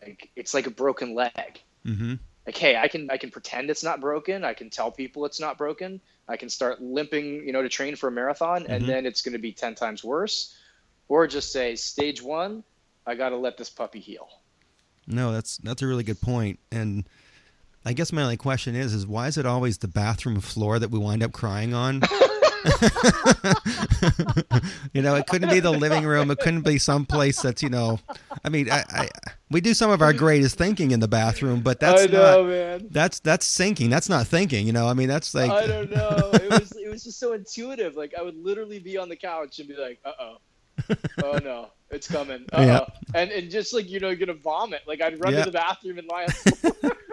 like 0.00 0.30
it's 0.36 0.54
like 0.54 0.68
a 0.68 0.70
broken 0.70 1.12
leg. 1.14 1.60
Mm-hmm. 1.84 2.14
like 2.46 2.56
hey 2.56 2.76
i 2.76 2.86
can 2.86 3.10
i 3.10 3.16
can 3.16 3.30
pretend 3.32 3.70
it's 3.70 3.82
not 3.82 4.00
broken 4.00 4.44
i 4.44 4.54
can 4.54 4.70
tell 4.70 4.92
people 4.92 5.24
it's 5.24 5.40
not 5.40 5.58
broken 5.58 6.00
i 6.28 6.36
can 6.36 6.48
start 6.48 6.80
limping 6.80 7.44
you 7.46 7.52
know 7.52 7.62
to 7.62 7.68
train 7.68 7.96
for 7.96 8.06
a 8.08 8.12
marathon 8.12 8.62
Mhm. 8.64 8.68
and 8.68 8.88
then 8.88 9.04
it's 9.06 9.22
going 9.22 9.32
to 9.32 9.38
be 9.40 9.50
10 9.52 9.74
times 9.74 10.04
worse 10.04 10.54
or 11.08 11.26
just 11.26 11.50
say 11.50 11.74
stage 11.74 12.22
one 12.22 12.62
i 13.04 13.16
got 13.16 13.30
to 13.30 13.36
let 13.36 13.56
this 13.58 13.70
puppy 13.70 13.98
heal 14.00 14.28
No, 15.08 15.32
that's 15.32 15.56
that's 15.58 15.82
a 15.82 15.86
really 15.86 16.04
good 16.04 16.20
point. 16.20 16.58
And 16.70 17.08
I 17.84 17.94
guess 17.94 18.12
my 18.12 18.22
only 18.22 18.36
question 18.36 18.76
is 18.76 18.92
is 18.92 19.06
why 19.06 19.26
is 19.26 19.38
it 19.38 19.46
always 19.46 19.78
the 19.78 19.88
bathroom 19.88 20.40
floor 20.40 20.78
that 20.78 20.90
we 20.90 20.98
wind 20.98 21.22
up 21.22 21.32
crying 21.32 21.72
on? 21.74 22.02
you 24.92 25.02
know, 25.02 25.14
it 25.14 25.26
couldn't 25.26 25.50
be 25.50 25.60
the 25.60 25.70
living 25.70 26.04
room. 26.04 26.30
It 26.30 26.38
couldn't 26.38 26.62
be 26.62 26.78
someplace 26.78 27.42
that's 27.42 27.62
you 27.62 27.68
know. 27.68 28.00
I 28.44 28.48
mean, 28.48 28.70
I, 28.70 28.84
I 28.90 29.08
we 29.50 29.60
do 29.60 29.74
some 29.74 29.90
of 29.90 30.02
our 30.02 30.12
greatest 30.12 30.56
thinking 30.56 30.90
in 30.90 31.00
the 31.00 31.08
bathroom, 31.08 31.60
but 31.60 31.80
that's 31.80 32.02
i 32.02 32.06
know 32.06 32.42
not. 32.42 32.50
man 32.50 32.88
That's 32.90 33.20
that's 33.20 33.56
thinking. 33.56 33.90
That's 33.90 34.08
not 34.08 34.26
thinking. 34.26 34.66
You 34.66 34.72
know, 34.72 34.88
I 34.88 34.94
mean, 34.94 35.08
that's 35.08 35.34
like. 35.34 35.50
i 35.50 35.66
don't 35.66 35.90
know 35.90 36.30
it 36.34 36.50
was 36.50 36.72
it 36.72 36.88
was 36.88 37.04
just 37.04 37.18
so 37.18 37.32
intuitive 37.32 37.96
like 37.96 38.14
i 38.18 38.22
would 38.22 38.36
literally 38.36 38.78
be 38.78 38.96
on 38.96 39.08
the 39.08 39.16
couch 39.16 39.58
and 39.58 39.68
be 39.68 39.76
like 39.76 39.98
uh-oh 40.04 40.38
oh 41.22 41.38
no, 41.42 41.68
it's 41.90 42.08
coming. 42.08 42.44
Uh-oh. 42.52 42.62
Yeah. 42.62 42.84
And 43.14 43.30
and 43.30 43.50
just 43.50 43.74
like 43.74 43.88
you 43.88 44.00
know, 44.00 44.08
you're 44.08 44.16
gonna 44.16 44.34
vomit. 44.34 44.82
Like 44.86 45.00
I'd 45.00 45.22
run 45.22 45.32
to 45.34 45.42
the 45.42 45.50
bathroom 45.50 45.98
and 45.98 46.08
lie 46.08 46.22
on 46.22 46.26
the 46.26 46.72
floor. 46.72 46.96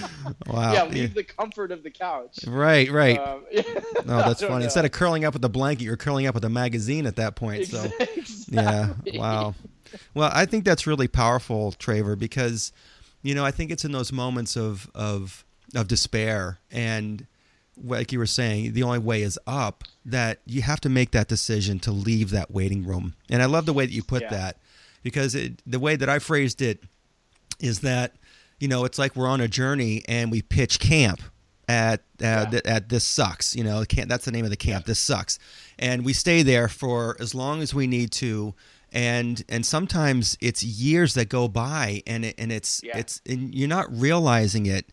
wow. 0.46 0.72
Yeah, 0.72 0.84
leave 0.84 1.14
the 1.14 1.24
comfort 1.24 1.72
of 1.72 1.82
the 1.82 1.90
couch. 1.90 2.38
Right, 2.46 2.90
right. 2.90 3.18
Um, 3.18 3.44
yeah. 3.50 3.62
No, 4.04 4.18
that's 4.18 4.40
funny. 4.40 4.58
Know. 4.58 4.64
Instead 4.64 4.84
of 4.84 4.90
curling 4.90 5.24
up 5.24 5.34
with 5.34 5.44
a 5.44 5.48
blanket, 5.48 5.84
you're 5.84 5.96
curling 5.96 6.26
up 6.26 6.34
with 6.34 6.44
a 6.44 6.48
magazine 6.48 7.06
at 7.06 7.16
that 7.16 7.36
point. 7.36 7.66
So, 7.66 7.84
exactly. 8.00 9.12
yeah, 9.12 9.18
wow. 9.18 9.54
Well, 10.14 10.30
I 10.32 10.44
think 10.46 10.64
that's 10.64 10.86
really 10.86 11.06
powerful, 11.06 11.72
Traver, 11.78 12.18
because 12.18 12.72
you 13.22 13.34
know 13.34 13.44
I 13.44 13.52
think 13.52 13.70
it's 13.70 13.84
in 13.84 13.92
those 13.92 14.12
moments 14.12 14.56
of 14.56 14.90
of 14.94 15.44
of 15.74 15.88
despair 15.88 16.58
and 16.70 17.26
like 17.82 18.12
you 18.12 18.18
were 18.18 18.26
saying, 18.26 18.72
the 18.72 18.82
only 18.82 18.98
way 18.98 19.22
is 19.22 19.38
up, 19.46 19.84
that 20.04 20.40
you 20.46 20.62
have 20.62 20.80
to 20.80 20.88
make 20.88 21.12
that 21.12 21.28
decision 21.28 21.78
to 21.80 21.92
leave 21.92 22.30
that 22.30 22.50
waiting 22.50 22.84
room. 22.84 23.14
And 23.30 23.42
I 23.42 23.46
love 23.46 23.66
the 23.66 23.72
way 23.72 23.86
that 23.86 23.92
you 23.92 24.02
put 24.02 24.22
yeah. 24.22 24.30
that 24.30 24.56
because 25.02 25.34
it, 25.34 25.62
the 25.66 25.78
way 25.78 25.96
that 25.96 26.08
I 26.08 26.18
phrased 26.18 26.60
it 26.62 26.82
is 27.60 27.80
that, 27.80 28.14
you 28.62 28.68
know, 28.68 28.84
it's 28.84 28.96
like 28.96 29.16
we're 29.16 29.26
on 29.26 29.40
a 29.40 29.48
journey 29.48 30.04
and 30.06 30.30
we 30.30 30.40
pitch 30.40 30.78
camp 30.78 31.20
at 31.66 32.00
uh, 32.22 32.46
yeah. 32.52 32.60
at 32.64 32.88
this 32.88 33.04
sucks 33.04 33.54
you 33.54 33.62
know 33.62 33.84
that's 33.84 34.24
the 34.24 34.32
name 34.32 34.44
of 34.44 34.50
the 34.50 34.56
camp 34.56 34.84
yeah. 34.84 34.88
this 34.88 34.98
sucks 34.98 35.38
and 35.78 36.04
we 36.04 36.12
stay 36.12 36.42
there 36.42 36.66
for 36.66 37.16
as 37.20 37.36
long 37.36 37.62
as 37.62 37.72
we 37.72 37.86
need 37.86 38.10
to 38.10 38.52
and 38.92 39.44
and 39.48 39.64
sometimes 39.64 40.36
it's 40.40 40.64
years 40.64 41.14
that 41.14 41.28
go 41.28 41.46
by 41.46 42.02
and 42.04 42.24
it, 42.24 42.34
and 42.36 42.50
it's 42.50 42.82
yeah. 42.82 42.98
it's 42.98 43.20
and 43.28 43.54
you're 43.54 43.68
not 43.68 43.86
realizing 43.96 44.66
it 44.66 44.86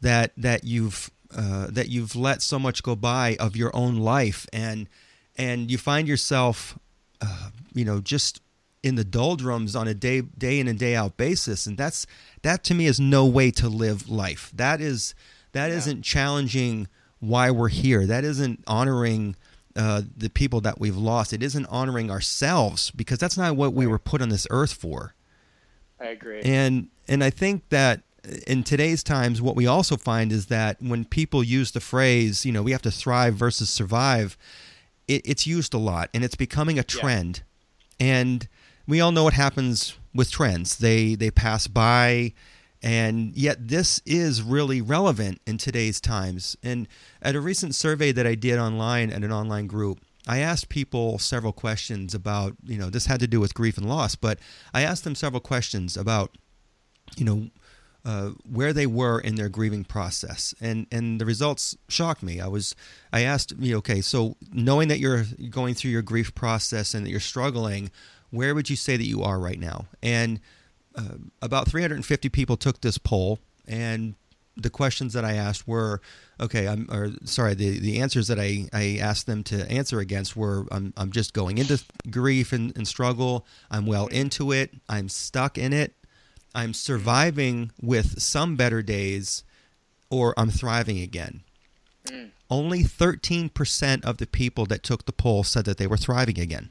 that 0.00 0.32
that 0.36 0.64
you've 0.64 1.10
uh, 1.36 1.68
that 1.70 1.88
you've 1.88 2.16
let 2.16 2.42
so 2.42 2.58
much 2.58 2.82
go 2.82 2.96
by 2.96 3.36
of 3.38 3.56
your 3.56 3.74
own 3.74 3.96
life 3.96 4.48
and 4.52 4.88
and 5.36 5.70
you 5.70 5.78
find 5.78 6.08
yourself 6.08 6.76
uh, 7.20 7.50
you 7.72 7.84
know 7.84 8.00
just 8.00 8.40
in 8.86 8.94
the 8.94 9.04
doldrums 9.04 9.74
on 9.74 9.88
a 9.88 9.94
day 9.94 10.20
day 10.20 10.60
in 10.60 10.68
and 10.68 10.78
day 10.78 10.94
out 10.94 11.16
basis. 11.16 11.66
And 11.66 11.76
that's 11.76 12.06
that 12.42 12.62
to 12.64 12.74
me 12.74 12.86
is 12.86 13.00
no 13.00 13.26
way 13.26 13.50
to 13.52 13.68
live 13.68 14.08
life. 14.08 14.50
That 14.54 14.80
is 14.80 15.14
that 15.52 15.70
yeah. 15.70 15.92
not 15.92 16.02
challenging 16.02 16.88
why 17.18 17.50
we're 17.50 17.68
here. 17.68 18.06
That 18.06 18.24
isn't 18.24 18.62
honoring 18.66 19.36
uh, 19.74 20.02
the 20.16 20.30
people 20.30 20.60
that 20.62 20.78
we've 20.78 20.96
lost. 20.96 21.32
It 21.32 21.42
isn't 21.42 21.66
honoring 21.66 22.10
ourselves 22.10 22.90
because 22.92 23.18
that's 23.18 23.36
not 23.36 23.56
what 23.56 23.72
we 23.72 23.86
were 23.86 23.98
put 23.98 24.22
on 24.22 24.28
this 24.28 24.46
earth 24.50 24.72
for. 24.72 25.14
I 26.00 26.06
agree. 26.06 26.42
And 26.42 26.88
and 27.08 27.22
i 27.22 27.30
think 27.30 27.68
that 27.70 28.02
in 28.46 28.64
today's 28.64 29.02
times, 29.02 29.40
what 29.40 29.54
we 29.54 29.66
also 29.66 29.96
find 29.96 30.32
is 30.32 30.46
that 30.46 30.80
when 30.82 31.04
people 31.04 31.44
use 31.44 31.70
the 31.70 31.80
phrase, 31.80 32.44
you 32.44 32.52
know, 32.52 32.62
we 32.62 32.72
have 32.72 32.82
to 32.82 32.90
thrive 32.90 33.34
versus 33.34 33.70
survive, 33.70 34.36
it, 35.06 35.22
it's 35.24 35.46
used 35.46 35.74
a 35.74 35.78
lot 35.78 36.10
and 36.12 36.24
it's 36.24 36.34
becoming 36.34 36.78
a 36.78 36.82
trend. 36.82 37.42
Yeah. 37.98 38.06
And 38.06 38.48
we 38.86 39.00
all 39.00 39.12
know 39.12 39.24
what 39.24 39.34
happens 39.34 39.96
with 40.14 40.30
trends. 40.30 40.76
They 40.76 41.14
they 41.14 41.30
pass 41.30 41.66
by 41.66 42.32
and 42.82 43.34
yet 43.34 43.68
this 43.68 44.00
is 44.04 44.42
really 44.42 44.80
relevant 44.80 45.40
in 45.46 45.58
today's 45.58 46.00
times. 46.00 46.56
And 46.62 46.86
at 47.22 47.34
a 47.34 47.40
recent 47.40 47.74
survey 47.74 48.12
that 48.12 48.26
I 48.26 48.34
did 48.34 48.58
online 48.58 49.10
at 49.10 49.24
an 49.24 49.32
online 49.32 49.66
group, 49.66 50.00
I 50.26 50.38
asked 50.38 50.68
people 50.68 51.18
several 51.18 51.52
questions 51.52 52.14
about, 52.14 52.54
you 52.64 52.78
know, 52.78 52.90
this 52.90 53.06
had 53.06 53.20
to 53.20 53.26
do 53.26 53.40
with 53.40 53.54
grief 53.54 53.78
and 53.78 53.88
loss, 53.88 54.14
but 54.14 54.38
I 54.74 54.82
asked 54.82 55.04
them 55.04 55.14
several 55.14 55.40
questions 55.40 55.96
about, 55.96 56.36
you 57.16 57.24
know, 57.24 57.48
uh, 58.04 58.30
where 58.48 58.72
they 58.72 58.86
were 58.86 59.18
in 59.18 59.34
their 59.34 59.48
grieving 59.48 59.82
process, 59.82 60.54
and 60.60 60.86
and 60.92 61.20
the 61.20 61.24
results 61.24 61.76
shocked 61.88 62.22
me. 62.22 62.40
I 62.40 62.46
was 62.46 62.76
I 63.12 63.22
asked 63.22 63.58
know, 63.58 63.78
okay, 63.78 64.00
so 64.00 64.36
knowing 64.52 64.86
that 64.88 65.00
you're 65.00 65.24
going 65.50 65.74
through 65.74 65.90
your 65.90 66.02
grief 66.02 66.32
process 66.32 66.94
and 66.94 67.04
that 67.04 67.10
you're 67.10 67.18
struggling, 67.18 67.90
where 68.30 68.54
would 68.54 68.70
you 68.70 68.76
say 68.76 68.96
that 68.96 69.06
you 69.06 69.22
are 69.22 69.38
right 69.38 69.58
now? 69.58 69.86
And 70.02 70.40
uh, 70.94 71.16
about 71.42 71.68
350 71.68 72.28
people 72.30 72.56
took 72.56 72.80
this 72.80 72.98
poll, 72.98 73.38
and 73.66 74.14
the 74.56 74.70
questions 74.70 75.12
that 75.12 75.24
I 75.24 75.34
asked 75.34 75.68
were, 75.68 76.00
okay, 76.40 76.66
I'm 76.66 76.88
or 76.90 77.10
sorry, 77.24 77.54
the, 77.54 77.78
the 77.78 78.00
answers 78.00 78.28
that 78.28 78.40
I, 78.40 78.68
I 78.72 78.98
asked 79.00 79.26
them 79.26 79.42
to 79.44 79.70
answer 79.70 80.00
against 80.00 80.34
were 80.34 80.66
I'm, 80.70 80.94
I'm 80.96 81.12
just 81.12 81.34
going 81.34 81.58
into 81.58 81.82
grief 82.10 82.52
and, 82.52 82.74
and 82.76 82.88
struggle. 82.88 83.46
I'm 83.70 83.86
well 83.86 84.06
into 84.06 84.52
it. 84.52 84.72
I'm 84.88 85.08
stuck 85.08 85.58
in 85.58 85.72
it. 85.72 85.92
I'm 86.54 86.72
surviving 86.72 87.70
with 87.82 88.20
some 88.22 88.56
better 88.56 88.80
days 88.80 89.44
or 90.08 90.32
I'm 90.38 90.50
thriving 90.50 91.00
again. 91.00 91.42
Mm. 92.06 92.30
Only 92.48 92.82
13% 92.82 94.04
of 94.04 94.18
the 94.18 94.26
people 94.26 94.64
that 94.66 94.82
took 94.82 95.04
the 95.04 95.12
poll 95.12 95.44
said 95.44 95.64
that 95.66 95.76
they 95.76 95.86
were 95.86 95.96
thriving 95.96 96.38
again. 96.38 96.70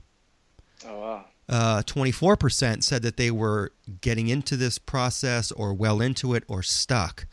Uh, 1.48 1.84
24% 1.84 2.84
said 2.84 3.04
that 3.04 3.18
they 3.18 3.30
were 3.30 3.72
getting 4.02 4.28
into 4.30 4.58
this 4.58 4.80
process 4.80 5.52
or 5.52 5.74
well 5.74 6.02
into 6.02 6.34
it 6.34 6.44
or 6.48 6.64
stuck. 6.64 7.28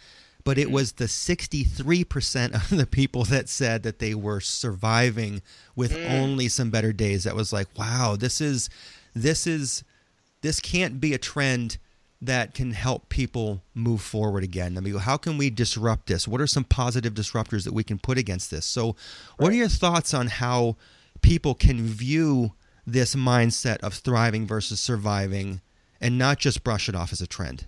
But 0.44 0.58
it 0.58 0.68
mm. 0.68 0.72
was 0.72 0.92
the 0.92 1.04
63% 1.04 2.54
of 2.54 2.76
the 2.76 2.86
people 2.86 3.24
that 3.24 3.48
said 3.48 3.82
that 3.84 4.00
they 4.00 4.14
were 4.14 4.40
surviving 4.40 5.40
with 5.74 5.92
mm. 5.92 6.10
only 6.10 6.48
some 6.48 6.70
better 6.70 6.92
days. 6.92 7.24
That 7.24 7.36
was 7.36 7.52
like, 7.52 7.68
wow, 7.78 8.16
this 8.18 8.40
is, 8.40 8.68
this 9.14 9.46
is, 9.46 9.82
this 10.42 10.60
can't 10.60 11.00
be 11.00 11.14
a 11.14 11.18
trend 11.18 11.78
that 12.22 12.54
can 12.54 12.70
help 12.70 13.08
people 13.08 13.62
move 13.74 14.00
forward 14.00 14.44
again? 14.44 14.78
I 14.78 14.80
mean, 14.80 14.94
how 14.94 15.16
can 15.16 15.36
we 15.36 15.50
disrupt 15.50 16.06
this? 16.06 16.28
What 16.28 16.40
are 16.40 16.46
some 16.46 16.62
positive 16.62 17.14
disruptors 17.14 17.64
that 17.64 17.74
we 17.74 17.82
can 17.82 17.98
put 17.98 18.16
against 18.16 18.50
this? 18.50 18.64
So, 18.64 18.94
what 19.38 19.50
are 19.50 19.56
your 19.56 19.68
thoughts 19.68 20.14
on 20.14 20.28
how 20.28 20.76
people 21.20 21.54
can 21.54 21.82
view 21.82 22.52
this 22.86 23.14
mindset 23.14 23.78
of 23.80 23.94
thriving 23.94 24.46
versus 24.46 24.80
surviving 24.80 25.60
and 26.00 26.18
not 26.18 26.38
just 26.38 26.64
brush 26.64 26.88
it 26.88 26.94
off 26.94 27.12
as 27.12 27.20
a 27.20 27.26
trend? 27.26 27.66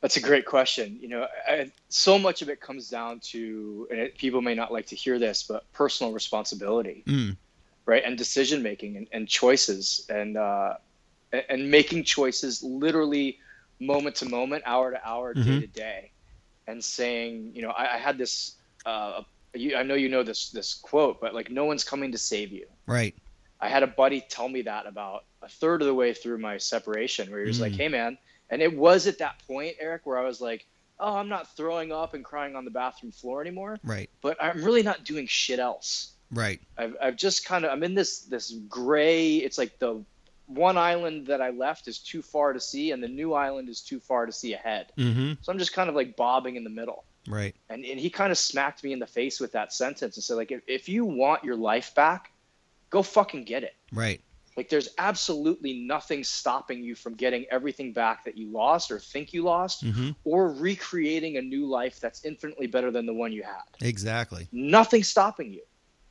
That's 0.00 0.16
a 0.16 0.20
great 0.20 0.46
question. 0.46 0.98
You 1.00 1.08
know, 1.08 1.26
I, 1.48 1.72
so 1.88 2.18
much 2.18 2.42
of 2.42 2.48
it 2.48 2.60
comes 2.60 2.88
down 2.88 3.18
to, 3.30 3.88
and 3.90 3.98
it, 3.98 4.16
people 4.16 4.40
may 4.40 4.54
not 4.54 4.72
like 4.72 4.86
to 4.86 4.96
hear 4.96 5.18
this, 5.18 5.42
but 5.42 5.70
personal 5.72 6.12
responsibility, 6.12 7.02
mm. 7.06 7.36
right, 7.84 8.04
and 8.04 8.16
decision 8.16 8.62
making 8.62 8.96
and, 8.96 9.08
and 9.10 9.28
choices. 9.28 10.06
And 10.08 10.36
uh, 10.36 10.74
and 11.32 11.70
making 11.70 12.04
choices 12.04 12.62
literally 12.62 13.38
moment 13.80 14.16
to 14.16 14.28
moment, 14.28 14.62
hour 14.66 14.90
to 14.90 15.08
hour, 15.08 15.34
mm-hmm. 15.34 15.50
day 15.50 15.60
to 15.60 15.66
day, 15.66 16.10
and 16.66 16.82
saying, 16.82 17.52
you 17.54 17.62
know, 17.62 17.70
I, 17.70 17.94
I 17.94 17.98
had 17.98 18.18
this. 18.18 18.54
Uh, 18.86 19.22
you, 19.54 19.76
I 19.76 19.82
know 19.82 19.94
you 19.94 20.08
know 20.08 20.22
this 20.22 20.50
this 20.50 20.74
quote, 20.74 21.20
but 21.20 21.34
like, 21.34 21.50
no 21.50 21.64
one's 21.64 21.84
coming 21.84 22.12
to 22.12 22.18
save 22.18 22.52
you. 22.52 22.66
Right. 22.88 23.14
I 23.60 23.68
had 23.68 23.82
a 23.82 23.86
buddy 23.86 24.24
tell 24.28 24.48
me 24.48 24.62
that 24.62 24.86
about 24.86 25.24
a 25.42 25.48
third 25.48 25.82
of 25.82 25.86
the 25.86 25.94
way 25.94 26.14
through 26.14 26.38
my 26.38 26.58
separation, 26.58 27.30
where 27.30 27.40
he 27.40 27.46
was 27.46 27.58
mm. 27.58 27.62
like, 27.62 27.72
"Hey, 27.72 27.88
man," 27.88 28.18
and 28.50 28.62
it 28.62 28.76
was 28.76 29.06
at 29.06 29.18
that 29.18 29.40
point, 29.46 29.76
Eric, 29.80 30.06
where 30.06 30.18
I 30.18 30.24
was 30.24 30.40
like, 30.40 30.66
"Oh, 30.98 31.16
I'm 31.16 31.28
not 31.28 31.56
throwing 31.56 31.92
up 31.92 32.14
and 32.14 32.24
crying 32.24 32.56
on 32.56 32.64
the 32.64 32.70
bathroom 32.70 33.12
floor 33.12 33.40
anymore." 33.40 33.78
Right. 33.84 34.10
But 34.20 34.42
I'm 34.42 34.64
really 34.64 34.82
not 34.82 35.04
doing 35.04 35.26
shit 35.26 35.58
else. 35.58 36.12
Right. 36.30 36.60
I've, 36.76 36.96
I've 37.00 37.16
just 37.16 37.44
kind 37.44 37.64
of 37.64 37.72
I'm 37.72 37.82
in 37.82 37.94
this 37.94 38.20
this 38.20 38.52
gray. 38.68 39.36
It's 39.36 39.58
like 39.58 39.78
the 39.78 40.02
one 40.46 40.78
island 40.78 41.26
that 41.26 41.42
I 41.42 41.50
left 41.50 41.88
is 41.88 41.98
too 41.98 42.22
far 42.22 42.52
to 42.52 42.60
see, 42.60 42.92
and 42.92 43.02
the 43.02 43.08
new 43.08 43.34
island 43.34 43.68
is 43.68 43.82
too 43.82 44.00
far 44.00 44.24
to 44.24 44.32
see 44.32 44.54
ahead. 44.54 44.92
Mm-hmm. 44.96 45.34
So 45.42 45.52
I'm 45.52 45.58
just 45.58 45.72
kind 45.72 45.88
of 45.88 45.94
like 45.94 46.16
bobbing 46.16 46.56
in 46.56 46.64
the 46.64 46.70
middle. 46.70 47.04
Right. 47.28 47.54
And, 47.68 47.84
and 47.84 48.00
he 48.00 48.08
kind 48.08 48.32
of 48.32 48.38
smacked 48.38 48.82
me 48.82 48.92
in 48.92 48.98
the 48.98 49.06
face 49.06 49.38
with 49.38 49.52
that 49.52 49.72
sentence 49.72 50.16
and 50.16 50.24
said, 50.24 50.36
like, 50.36 50.50
if, 50.50 50.62
if 50.66 50.88
you 50.88 51.04
want 51.04 51.44
your 51.44 51.56
life 51.56 51.94
back, 51.94 52.32
go 52.90 53.02
fucking 53.02 53.44
get 53.44 53.62
it. 53.62 53.74
Right. 53.92 54.20
Like, 54.56 54.68
there's 54.68 54.88
absolutely 54.98 55.86
nothing 55.86 56.24
stopping 56.24 56.82
you 56.82 56.96
from 56.96 57.14
getting 57.14 57.46
everything 57.48 57.92
back 57.92 58.24
that 58.24 58.36
you 58.36 58.50
lost 58.50 58.90
or 58.90 58.98
think 58.98 59.32
you 59.32 59.44
lost, 59.44 59.84
mm-hmm. 59.84 60.10
or 60.24 60.52
recreating 60.52 61.36
a 61.36 61.42
new 61.42 61.66
life 61.66 62.00
that's 62.00 62.24
infinitely 62.24 62.66
better 62.66 62.90
than 62.90 63.06
the 63.06 63.14
one 63.14 63.30
you 63.30 63.44
had. 63.44 63.62
Exactly. 63.80 64.48
Nothing 64.50 65.04
stopping 65.04 65.52
you 65.52 65.62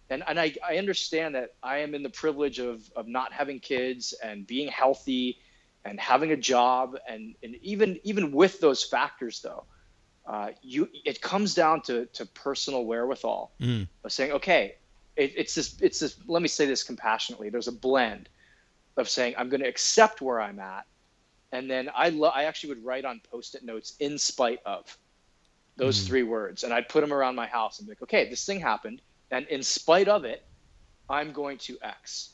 and 0.09 0.23
and 0.27 0.39
I, 0.39 0.53
I 0.67 0.77
understand 0.77 1.35
that 1.35 1.55
I 1.61 1.79
am 1.79 1.93
in 1.95 2.03
the 2.03 2.09
privilege 2.09 2.59
of 2.59 2.89
of 2.95 3.07
not 3.07 3.33
having 3.33 3.59
kids 3.59 4.13
and 4.23 4.45
being 4.45 4.67
healthy 4.67 5.39
and 5.85 5.99
having 5.99 6.31
a 6.31 6.37
job 6.37 6.97
and 7.07 7.35
and 7.43 7.55
even 7.61 7.99
even 8.03 8.31
with 8.31 8.59
those 8.59 8.83
factors 8.83 9.41
though 9.41 9.65
uh, 10.25 10.49
you 10.61 10.89
it 11.05 11.21
comes 11.21 11.53
down 11.53 11.81
to 11.81 12.05
to 12.07 12.25
personal 12.25 12.85
wherewithal 12.85 13.51
mm. 13.59 13.87
of 14.03 14.11
saying 14.11 14.31
okay 14.33 14.75
it, 15.17 15.33
it's 15.35 15.55
this 15.55 15.75
it's 15.81 15.99
this 15.99 16.15
let 16.27 16.41
me 16.41 16.47
say 16.47 16.65
this 16.65 16.83
compassionately 16.83 17.49
there's 17.49 17.67
a 17.67 17.73
blend 17.73 18.29
of 18.95 19.09
saying 19.09 19.35
I'm 19.37 19.49
going 19.49 19.61
to 19.61 19.67
accept 19.67 20.21
where 20.21 20.39
I'm 20.41 20.59
at 20.59 20.85
and 21.51 21.69
then 21.69 21.89
I 21.95 22.09
lo- 22.09 22.31
I 22.33 22.43
actually 22.43 22.69
would 22.69 22.85
write 22.85 23.05
on 23.05 23.21
post-it 23.31 23.63
notes 23.63 23.95
in 23.99 24.17
spite 24.17 24.59
of 24.65 24.97
those 25.75 26.03
mm. 26.03 26.07
three 26.07 26.23
words 26.23 26.63
and 26.63 26.73
I'd 26.73 26.89
put 26.89 27.01
them 27.01 27.13
around 27.13 27.35
my 27.35 27.47
house 27.47 27.79
and 27.79 27.87
be 27.87 27.91
like 27.91 28.01
okay 28.03 28.29
this 28.29 28.45
thing 28.45 28.59
happened 28.59 29.01
and 29.31 29.47
in 29.47 29.63
spite 29.63 30.07
of 30.07 30.25
it, 30.25 30.45
I'm 31.09 31.31
going 31.31 31.57
to 31.59 31.77
X. 31.81 32.33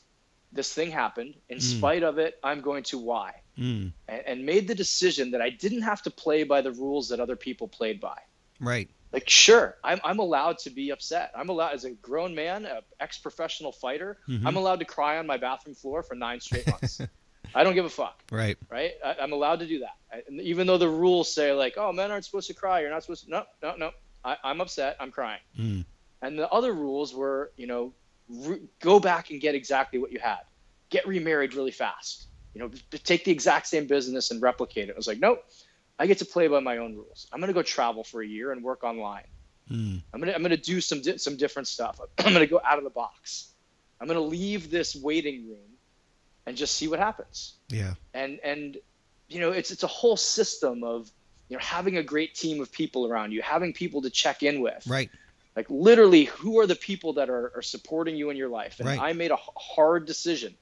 This 0.52 0.72
thing 0.72 0.90
happened. 0.90 1.34
In 1.48 1.58
mm. 1.58 1.62
spite 1.62 2.02
of 2.02 2.18
it, 2.18 2.38
I'm 2.42 2.60
going 2.60 2.84
to 2.84 2.98
Y. 2.98 3.32
Mm. 3.58 3.92
And, 4.08 4.22
and, 4.26 4.46
made 4.46 4.66
the 4.66 4.74
decision 4.74 5.30
that 5.32 5.40
I 5.40 5.50
didn't 5.50 5.82
have 5.82 6.02
to 6.02 6.10
play 6.10 6.42
by 6.42 6.60
the 6.60 6.72
rules 6.72 7.08
that 7.08 7.20
other 7.20 7.36
people 7.36 7.68
played 7.68 8.00
by. 8.00 8.18
Right. 8.60 8.88
Like, 9.14 9.28
sure, 9.30 9.76
I'm, 9.84 10.00
I'm 10.04 10.18
allowed 10.18 10.58
to 10.58 10.70
be 10.70 10.90
upset. 10.90 11.30
I'm 11.36 11.48
allowed, 11.48 11.72
as 11.74 11.84
a 11.84 11.92
grown 11.92 12.34
man, 12.34 12.66
a 12.66 12.80
ex-professional 13.00 13.70
fighter, 13.72 14.18
Mhm. 14.28 14.44
I'm 14.44 14.56
allowed 14.56 14.80
to 14.80 14.84
cry 14.84 15.18
on 15.18 15.26
my 15.26 15.36
bathroom 15.36 15.76
floor 15.76 16.02
for 16.02 16.14
nine 16.16 16.40
straight 16.40 16.66
months. 16.74 17.00
I 17.54 17.62
don't 17.62 17.74
give 17.74 17.84
a 17.84 17.88
fuck, 17.90 18.20
Right. 18.32 18.58
right? 18.68 18.92
I, 19.04 19.14
I'm 19.20 19.32
allowed 19.32 19.60
to 19.60 19.66
do 19.66 19.78
that, 19.78 19.94
I, 20.12 20.22
and 20.26 20.40
even 20.40 20.66
though 20.66 20.78
the 20.78 20.88
rules 20.88 21.32
say 21.32 21.52
like, 21.52 21.74
oh, 21.76 21.92
men 21.92 22.10
aren't 22.10 22.24
supposed 22.24 22.48
to 22.48 22.54
cry. 22.54 22.80
You're 22.80 22.90
not 22.90 23.02
supposed 23.04 23.24
to. 23.26 23.30
No, 23.30 23.44
no, 23.62 23.76
no. 23.76 23.90
I, 24.24 24.36
I'm 24.42 24.60
upset. 24.60 24.96
I'm 24.98 25.12
crying. 25.12 25.40
Mm. 25.58 25.84
And 26.22 26.38
the 26.38 26.50
other 26.50 26.72
rules 26.72 27.14
were, 27.14 27.52
you 27.56 27.66
know, 27.68 27.92
re- 28.28 28.62
go 28.80 28.98
back 28.98 29.30
and 29.30 29.40
get 29.40 29.54
exactly 29.54 29.98
what 30.00 30.10
you 30.10 30.18
had. 30.18 30.40
Get 30.90 31.06
remarried 31.06 31.54
really 31.54 31.70
fast. 31.70 32.26
You 32.54 32.62
know, 32.62 32.68
b- 32.68 32.98
take 32.98 33.24
the 33.24 33.30
exact 33.32 33.66
same 33.68 33.86
business 33.86 34.30
and 34.32 34.40
replicate 34.42 34.88
it. 34.88 34.92
I 34.92 34.96
was 34.96 35.06
like, 35.06 35.20
nope. 35.20 35.44
I 35.98 36.06
get 36.06 36.18
to 36.18 36.24
play 36.24 36.48
by 36.48 36.60
my 36.60 36.78
own 36.78 36.94
rules. 36.96 37.26
I'm 37.32 37.40
gonna 37.40 37.52
go 37.52 37.62
travel 37.62 38.04
for 38.04 38.22
a 38.22 38.26
year 38.26 38.52
and 38.52 38.62
work 38.62 38.84
online. 38.84 39.26
Mm. 39.70 40.02
I'm 40.12 40.20
gonna 40.20 40.32
I'm 40.32 40.42
gonna 40.42 40.56
do 40.56 40.80
some 40.80 41.00
di- 41.02 41.18
some 41.18 41.36
different 41.36 41.68
stuff. 41.68 42.00
I'm 42.18 42.32
gonna 42.32 42.46
go 42.46 42.60
out 42.64 42.78
of 42.78 42.84
the 42.84 42.90
box. 42.90 43.48
I'm 44.00 44.06
gonna 44.08 44.20
leave 44.20 44.70
this 44.70 44.94
waiting 44.96 45.48
room 45.48 45.70
and 46.46 46.56
just 46.56 46.76
see 46.76 46.88
what 46.88 46.98
happens. 46.98 47.54
Yeah. 47.68 47.94
And 48.12 48.40
and 48.44 48.76
you 49.28 49.40
know, 49.40 49.52
it's 49.52 49.70
it's 49.70 49.82
a 49.84 49.88
whole 49.88 50.16
system 50.16 50.82
of 50.84 51.10
you 51.48 51.56
know 51.56 51.62
having 51.62 51.96
a 51.96 52.02
great 52.02 52.34
team 52.34 52.60
of 52.60 52.70
people 52.72 53.06
around 53.06 53.32
you, 53.32 53.40
having 53.42 53.72
people 53.72 54.02
to 54.02 54.10
check 54.10 54.42
in 54.42 54.60
with 54.60 54.86
Right. 54.86 55.10
like 55.56 55.66
literally 55.70 56.24
who 56.24 56.58
are 56.58 56.66
the 56.66 56.74
people 56.74 57.14
that 57.14 57.30
are, 57.30 57.52
are 57.56 57.62
supporting 57.62 58.16
you 58.16 58.30
in 58.30 58.36
your 58.36 58.48
life 58.48 58.80
and 58.80 58.88
Right. 58.88 58.98
i 59.00 59.12
made 59.12 59.30
a 59.30 59.36
hard 59.36 60.06
decision 60.06 60.54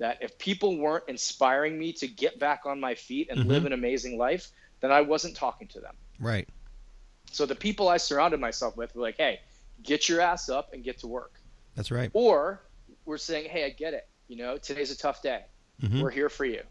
that 0.00 0.18
if 0.22 0.36
people 0.38 0.76
weren't 0.78 1.04
inspiring 1.08 1.78
me 1.78 1.92
to 1.92 2.08
get 2.08 2.38
back 2.38 2.62
on 2.66 2.80
my 2.80 2.94
feet 2.94 3.28
and 3.30 3.40
Mhm. 3.40 3.46
live 3.46 3.64
an 3.66 3.72
amazing 3.72 4.18
life 4.18 4.48
then 4.80 4.90
i 4.90 5.00
wasn't 5.00 5.36
talking 5.36 5.68
to 5.68 5.80
them 5.80 5.94
Right. 6.18 6.48
so 7.30 7.46
the 7.46 7.54
people 7.54 7.88
i 7.88 7.96
surrounded 7.98 8.40
myself 8.40 8.76
with 8.76 8.94
were 8.94 9.02
like 9.02 9.16
hey 9.16 9.40
get 9.82 10.08
your 10.08 10.20
ass 10.20 10.48
up 10.48 10.72
and 10.72 10.82
get 10.82 10.98
to 10.98 11.06
work 11.06 11.34
That's 11.76 11.90
right. 11.90 12.10
or 12.12 12.62
we're 13.04 13.18
saying 13.18 13.48
hey 13.48 13.64
i 13.64 13.70
get 13.70 13.94
it 13.94 14.08
you 14.28 14.36
know 14.36 14.56
today's 14.58 14.90
a 14.90 14.96
tough 14.96 15.22
day 15.22 15.44
Mhm. 15.82 16.02
we're 16.02 16.10
here 16.10 16.28
for 16.28 16.44
you 16.44 16.62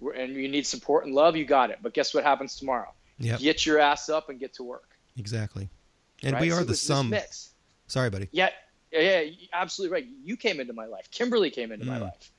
we're, 0.00 0.12
and 0.12 0.34
you 0.34 0.48
need 0.48 0.66
support 0.66 1.06
and 1.06 1.14
love 1.14 1.36
you 1.36 1.44
got 1.44 1.70
it 1.70 1.78
but 1.82 1.94
guess 1.94 2.12
what 2.12 2.24
happens 2.24 2.56
tomorrow 2.56 2.92
Yep. 3.18 3.40
get 3.40 3.64
your 3.66 3.78
ass 3.78 4.08
up 4.10 4.28
and 4.28 4.38
get 4.40 4.52
to 4.54 4.62
work 4.64 4.90
Exactly. 5.18 5.70
And 6.22 6.34
right? 6.34 6.42
we 6.42 6.52
are 6.52 6.60
it 6.60 6.66
the 6.66 6.74
sum. 6.76 7.14
Sorry, 7.86 8.10
buddy. 8.10 8.28
Yeah, 8.32 8.50
yeah, 8.92 9.20
yeah, 9.22 9.46
absolutely 9.54 9.92
right. 9.94 10.06
You 10.22 10.36
came 10.36 10.60
into 10.60 10.74
my 10.74 10.84
life. 10.84 11.10
Kimberly 11.10 11.50
came 11.50 11.72
into 11.72 11.86
my 11.86 11.96
Mm. 11.98 12.02
life. 12.02 12.30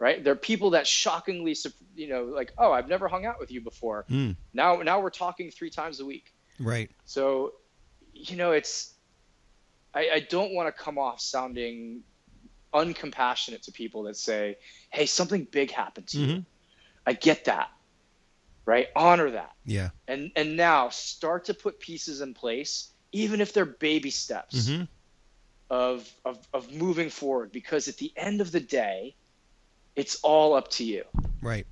Right? 0.00 0.22
There 0.22 0.32
are 0.32 0.36
people 0.36 0.70
that 0.70 0.86
shockingly, 0.86 1.56
you 1.96 2.08
know, 2.08 2.24
like, 2.24 2.52
oh, 2.56 2.70
I've 2.72 2.88
never 2.88 3.08
hung 3.08 3.26
out 3.26 3.40
with 3.40 3.50
you 3.50 3.60
before. 3.60 4.06
Mm. 4.08 4.36
Now, 4.52 4.76
now 4.76 5.00
we're 5.00 5.10
talking 5.10 5.50
three 5.50 5.70
times 5.70 5.98
a 6.00 6.06
week. 6.06 6.32
Right. 6.60 6.90
So, 7.04 7.52
you 8.12 8.36
know, 8.36 8.52
it's. 8.52 8.94
I, 9.94 10.10
I 10.14 10.20
don't 10.20 10.54
want 10.54 10.74
to 10.74 10.82
come 10.82 10.98
off 10.98 11.20
sounding 11.20 12.02
uncompassionate 12.74 13.62
to 13.62 13.72
people 13.72 14.04
that 14.04 14.16
say, 14.16 14.56
"Hey, 14.92 15.06
something 15.06 15.48
big 15.50 15.70
happened 15.70 16.08
to 16.08 16.18
you." 16.18 16.26
Mhm. 16.26 16.46
I 17.06 17.12
get 17.14 17.46
that. 17.46 17.68
Right? 18.66 18.88
Honor 18.94 19.30
that 19.30 19.52
Yeah. 19.64 19.90
and 20.06 20.30
and 20.36 20.54
now 20.56 20.90
start 20.90 21.46
to 21.46 21.54
put 21.54 21.80
pieces 21.80 22.20
in 22.20 22.34
place 22.34 22.92
even 23.12 23.40
if 23.40 23.54
they're 23.54 23.64
baby 23.64 24.10
steps 24.10 24.68
hmm 24.68 24.82
of, 25.70 26.06
of 26.26 26.46
of 26.52 26.70
moving 26.72 27.08
forward 27.08 27.50
because 27.50 27.88
at 27.88 27.96
the 27.96 28.12
end 28.14 28.42
of 28.42 28.52
the 28.52 28.60
day 28.60 29.16
it's 29.98 30.16
all 30.22 30.54
up 30.54 30.68
to 30.78 30.84
you 30.84 31.04
Right. 31.42 31.66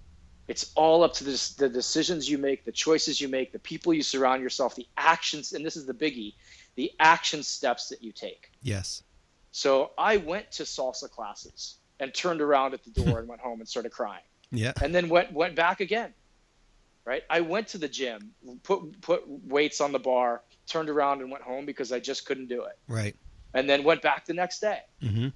it's 0.49 0.73
all 0.75 1.03
up 1.03 1.13
to 1.15 1.25
the, 1.25 1.55
the 1.59 1.69
decisions 1.69 2.29
you 2.29 2.39
make 2.39 2.65
the 2.65 2.73
choices 2.73 3.21
you 3.21 3.29
make 3.29 3.53
the 3.53 3.59
people 3.59 3.95
you 3.95 4.03
surround 4.03 4.43
yourself 4.43 4.75
the 4.75 4.87
actions 4.97 5.53
and 5.55 5.65
this 5.65 5.77
is 5.77 5.87
the 5.87 5.95
biggie 5.95 6.35
the 6.75 6.91
action 7.01 7.43
steps 7.43 7.89
that 7.89 8.03
you 8.03 8.13
take 8.13 8.51
Yes. 8.63 9.03
so 9.51 9.71
i 9.97 10.17
went 10.19 10.51
to 10.59 10.65
salsa 10.65 11.09
classes 11.11 11.77
and 12.01 12.13
turned 12.13 12.41
around 12.43 12.75
at 12.75 12.83
the 12.85 12.91
door 12.91 13.19
and 13.21 13.29
went 13.29 13.41
home 13.41 13.61
and 13.61 13.69
started 13.69 13.91
crying 13.93 14.27
Yeah. 14.51 14.73
and 14.83 14.95
then 14.95 15.09
went 15.09 15.33
went 15.33 15.55
back 15.57 15.81
again. 15.81 16.13
Right? 17.13 17.23
I 17.31 17.41
went 17.41 17.69
to 17.69 17.79
the 17.79 17.87
gym, 17.89 18.33
put 18.65 19.01
put 19.01 19.23
weights 19.55 19.81
on 19.81 19.93
the 19.93 19.99
bar, 20.01 20.43
turned 20.67 20.91
around 20.91 21.21
and 21.21 21.31
went 21.31 21.45
home 21.45 21.65
because 21.65 21.93
I 21.93 22.01
just 22.01 22.27
couldn't 22.27 22.49
do 22.49 22.65
it. 22.65 22.77
Right. 22.89 23.15
And 23.55 23.71
then 23.71 23.85
went 23.85 24.03
back 24.03 24.27
the 24.27 24.35
next 24.35 24.59
day. 24.61 24.81
hmm 25.01 25.29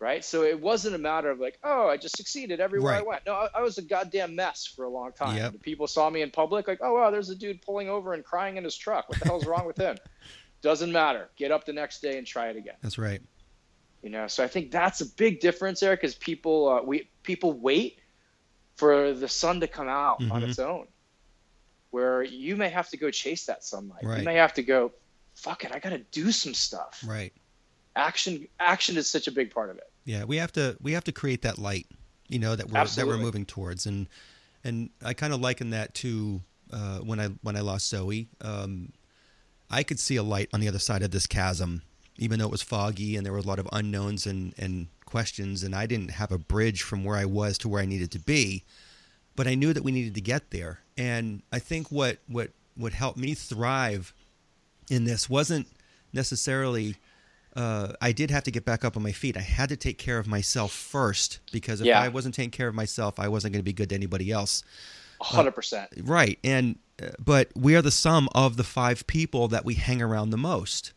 Right? 0.00 0.24
So 0.24 0.42
it 0.42 0.60
wasn't 0.60 0.94
a 0.96 0.98
matter 0.98 1.30
of 1.30 1.38
like, 1.40 1.58
oh, 1.64 1.88
I 1.88 1.96
just 1.96 2.16
succeeded 2.16 2.60
everywhere 2.60 2.94
I 2.94 3.00
went. 3.02 3.22
No, 3.26 3.32
I, 3.34 3.48
I 3.54 3.62
was 3.62 3.78
a 3.78 3.82
goddamn 3.82 4.34
mess 4.34 4.66
for 4.66 4.84
a 4.84 4.88
long 4.90 5.12
time. 5.12 5.36
Yep. 5.36 5.62
People 5.62 5.86
saw 5.86 6.10
me 6.10 6.20
in 6.20 6.30
public 6.30 6.68
like, 6.68 6.80
oh 6.82 6.94
wow, 6.94 7.10
there's 7.10 7.30
a 7.30 7.34
dude 7.34 7.62
pulling 7.62 7.88
over 7.88 8.12
and 8.12 8.22
crying 8.24 8.56
in 8.56 8.64
his 8.64 8.76
truck. 8.76 9.08
What 9.08 9.18
the 9.20 9.24
hell's 9.26 9.46
wrong 9.46 9.66
with 9.66 9.78
him? 9.78 9.96
Doesn't 10.62 10.92
matter. 10.92 11.28
Get 11.36 11.52
up 11.52 11.64
the 11.64 11.72
next 11.72 12.00
day 12.00 12.18
and 12.18 12.26
try 12.26 12.48
it 12.48 12.56
again. 12.56 12.74
That's 12.82 12.98
right. 12.98 13.22
You 14.02 14.10
know, 14.10 14.26
so 14.26 14.44
I 14.44 14.48
think 14.48 14.70
that's 14.70 15.00
a 15.00 15.06
big 15.06 15.40
difference 15.40 15.80
there 15.80 15.96
because 15.96 16.14
people 16.14 16.68
uh, 16.68 16.82
we 16.82 17.08
people 17.22 17.52
wait 17.54 17.98
for 18.76 19.12
the 19.14 19.28
sun 19.28 19.60
to 19.60 19.68
come 19.68 19.88
out 19.88 20.20
on 20.30 20.42
Mhm. 20.42 20.48
its 20.48 20.58
own, 20.58 20.86
where 21.90 22.22
you 22.22 22.56
may 22.56 22.68
have 22.68 22.88
to 22.90 22.96
go 22.96 23.10
chase 23.10 23.46
that 23.46 23.62
sunlight. 23.64 24.02
Right. 24.04 24.18
You 24.18 24.24
may 24.24 24.34
have 24.34 24.54
to 24.54 24.62
go, 24.62 24.92
fuck 25.34 25.64
it, 25.64 25.72
I 25.72 25.78
got 25.78 25.90
to 25.90 25.98
do 25.98 26.32
some 26.32 26.52
stuff. 26.52 27.02
Right. 27.06 27.32
Action, 27.96 28.46
action 28.58 28.96
is 28.96 29.08
such 29.08 29.28
a 29.28 29.32
big 29.32 29.52
part 29.52 29.70
of 29.70 29.76
it. 29.76 29.90
Yeah. 30.04 30.24
We 30.24 30.36
have 30.36 30.52
to. 30.52 30.76
We 30.82 30.92
have 30.92 31.04
to 31.04 31.12
create 31.12 31.42
that 31.42 31.58
light. 31.58 31.86
You 32.28 32.38
know 32.38 32.56
that 32.56 32.70
we're 32.70 32.84
that 32.84 33.06
we're 33.06 33.18
moving 33.18 33.44
towards, 33.44 33.84
and 33.86 34.08
and 34.64 34.90
I 35.04 35.12
kind 35.12 35.34
of 35.34 35.40
liken 35.40 35.70
that 35.70 35.94
to 35.96 36.40
uh, 36.72 36.98
when 36.98 37.20
I 37.20 37.28
when 37.42 37.56
I 37.56 37.60
lost 37.60 37.88
Zoe. 37.88 38.28
Um, 38.40 38.92
I 39.70 39.82
could 39.82 40.00
see 40.00 40.16
a 40.16 40.22
light 40.22 40.48
on 40.52 40.60
the 40.60 40.68
other 40.68 40.78
side 40.78 41.02
of 41.02 41.10
this 41.10 41.26
chasm, 41.26 41.82
even 42.16 42.38
though 42.38 42.46
it 42.46 42.50
was 42.50 42.62
foggy 42.62 43.16
and 43.16 43.24
there 43.24 43.32
were 43.32 43.38
a 43.38 43.42
lot 43.42 43.58
of 43.58 43.68
unknowns 43.72 44.26
and 44.26 44.54
and 44.56 44.88
questions, 45.04 45.62
and 45.62 45.74
I 45.74 45.86
didn't 45.86 46.12
have 46.12 46.32
a 46.32 46.38
bridge 46.38 46.82
from 46.82 47.04
where 47.04 47.16
I 47.16 47.24
was 47.26 47.58
to 47.58 47.68
where 47.68 47.82
I 47.82 47.86
needed 47.86 48.10
to 48.12 48.18
be. 48.18 48.64
But 49.36 49.46
I 49.46 49.54
knew 49.54 49.72
that 49.72 49.84
we 49.84 49.92
needed 49.92 50.14
to 50.14 50.20
get 50.20 50.50
there, 50.50 50.80
and 50.96 51.42
I 51.52 51.58
think 51.58 51.90
what 51.90 52.18
what 52.26 52.50
what 52.76 52.92
helped 52.92 53.18
me 53.18 53.34
thrive 53.34 54.14
in 54.90 55.04
this 55.04 55.28
wasn't 55.28 55.68
necessarily 56.12 56.96
uh, 57.56 57.92
I 58.00 58.12
did 58.12 58.30
have 58.30 58.42
to 58.44 58.50
get 58.50 58.64
back 58.64 58.84
up 58.84 58.96
on 58.96 59.02
my 59.02 59.12
feet. 59.12 59.36
I 59.36 59.40
had 59.40 59.68
to 59.68 59.76
take 59.76 59.98
care 59.98 60.18
of 60.18 60.26
myself 60.26 60.72
first 60.72 61.38
because 61.52 61.80
if 61.80 61.86
Yeah. 61.86 62.00
I 62.00 62.08
wasn't 62.08 62.34
taking 62.34 62.50
care 62.50 62.68
of 62.68 62.74
myself, 62.74 63.20
I 63.20 63.28
wasn't 63.28 63.52
going 63.52 63.60
to 63.60 63.64
be 63.64 63.72
good 63.72 63.90
to 63.90 63.94
anybody 63.94 64.30
else. 64.30 64.62
A 65.20 65.24
hundred 65.24 65.52
percent. 65.52 65.90
Right. 66.02 66.38
And 66.42 66.78
uh, 67.02 67.10
but 67.18 67.48
we 67.54 67.76
are 67.76 67.82
the 67.82 67.90
sum 67.90 68.28
of 68.34 68.56
the 68.56 68.64
five 68.64 69.06
people 69.06 69.48
that 69.48 69.64
we 69.64 69.74
hang 69.74 70.02
around 70.02 70.30
the 70.30 70.36
most. 70.36 70.92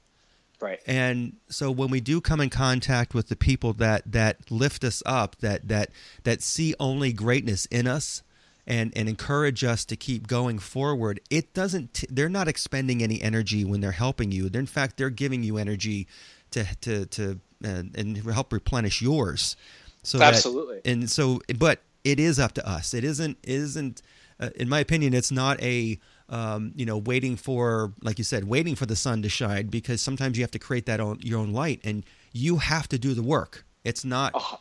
Right. 0.60 0.80
And 0.88 1.34
so 1.50 1.70
when 1.70 1.90
we 1.92 2.02
do 2.02 2.20
come 2.20 2.42
in 2.42 2.50
contact 2.50 3.14
with 3.14 3.30
the 3.30 3.36
people 3.36 3.74
that 3.74 4.12
that 4.12 4.50
lift 4.50 4.84
us 4.84 5.04
up, 5.06 5.38
that 5.38 5.68
that 5.68 5.92
that 6.24 6.42
see 6.42 6.74
only 6.80 7.14
greatness 7.14 7.68
in 7.68 7.86
us 7.88 8.24
and 8.66 8.92
and 8.96 9.08
encourage 9.08 9.64
us 9.64 9.86
to 9.86 9.96
keep 9.96 10.26
going 10.26 10.58
forward, 10.58 11.20
it 11.30 11.54
doesn't 11.54 11.94
t- 11.94 12.08
they're 12.10 12.28
not 12.28 12.48
expending 12.48 13.04
any 13.04 13.22
energy 13.22 13.64
when 13.64 13.82
they're 13.82 13.92
helping 13.92 14.32
you. 14.32 14.50
They're 14.50 14.60
in 14.60 14.66
fact 14.66 14.98
they're 14.98 15.12
giving 15.12 15.44
you 15.44 15.58
energy 15.58 16.08
to 16.58 16.76
to 16.82 17.06
to 17.06 17.40
uh, 17.66 17.84
and 17.96 18.18
help 18.18 18.52
replenish 18.54 19.02
yours. 19.02 19.56
So 20.04 20.18
that- 20.20 20.34
Absolutely. 20.36 20.82
and 20.86 21.10
so 21.10 21.42
but 21.58 21.82
it 22.04 22.20
is 22.20 22.40
up 22.40 22.54
to 22.54 22.66
us 22.68 22.94
it 22.94 23.04
isn't 23.04 23.38
isn't 23.44 24.02
uh, 24.40 24.50
in 24.56 24.70
my 24.70 24.80
opinion 24.80 25.14
it's 25.14 25.32
not 25.32 25.62
a 25.62 26.00
um, 26.30 26.72
you 26.76 26.86
know 26.86 26.98
waiting 26.98 27.36
for 27.36 27.92
like 28.02 28.18
you 28.18 28.24
said 28.24 28.46
waiting 28.46 28.76
for 28.76 28.86
the 28.86 28.96
sun 28.96 29.22
to 29.24 29.30
shine 29.30 29.68
because 29.68 30.00
sometimes 30.02 30.38
you 30.38 30.44
have 30.44 30.52
to 30.52 30.60
create 30.60 30.86
that 30.86 31.00
own 31.02 31.20
your 31.22 31.40
own 31.40 31.52
light 31.52 31.82
and 31.84 32.06
you 32.32 32.58
have 32.58 32.88
to 32.90 32.98
do 32.98 33.14
the 33.14 33.22
work 33.24 33.66
it's 33.84 34.06
not 34.06 34.32
Oh, 34.36 34.60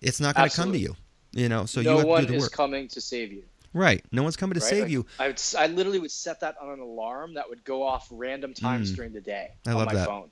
it's 0.00 0.18
not 0.20 0.34
going 0.34 0.48
to 0.50 0.56
come 0.56 0.72
to 0.72 0.78
you 0.78 0.96
you 1.32 1.48
know 1.48 1.66
so 1.66 1.80
no 1.80 1.92
you 1.92 1.98
have 1.98 2.06
one 2.08 2.20
to 2.22 2.26
do 2.26 2.32
the 2.32 2.36
is 2.38 2.42
work 2.44 2.52
coming 2.52 2.88
to 2.88 3.00
save 3.00 3.32
you. 3.32 3.42
right 3.74 4.02
no 4.10 4.22
one's 4.24 4.36
coming 4.36 4.54
to 4.54 4.60
right? 4.60 4.68
save 4.70 4.82
Like, 4.84 4.90
you 4.90 5.06
I 5.20 5.26
would, 5.28 5.40
I 5.56 5.66
literally 5.68 5.98
would 6.00 6.10
set 6.10 6.40
that 6.40 6.56
on 6.60 6.70
an 6.70 6.80
alarm 6.80 7.34
that 7.34 7.48
would 7.48 7.62
go 7.64 7.82
off 7.84 8.08
random 8.10 8.54
times 8.54 8.90
Mm. 8.92 8.96
during 8.96 9.12
the 9.12 9.20
day 9.20 9.50
I 9.66 9.70
on 9.70 9.76
love 9.76 9.86
my 9.86 9.94
that. 9.94 10.06
phone, 10.06 10.30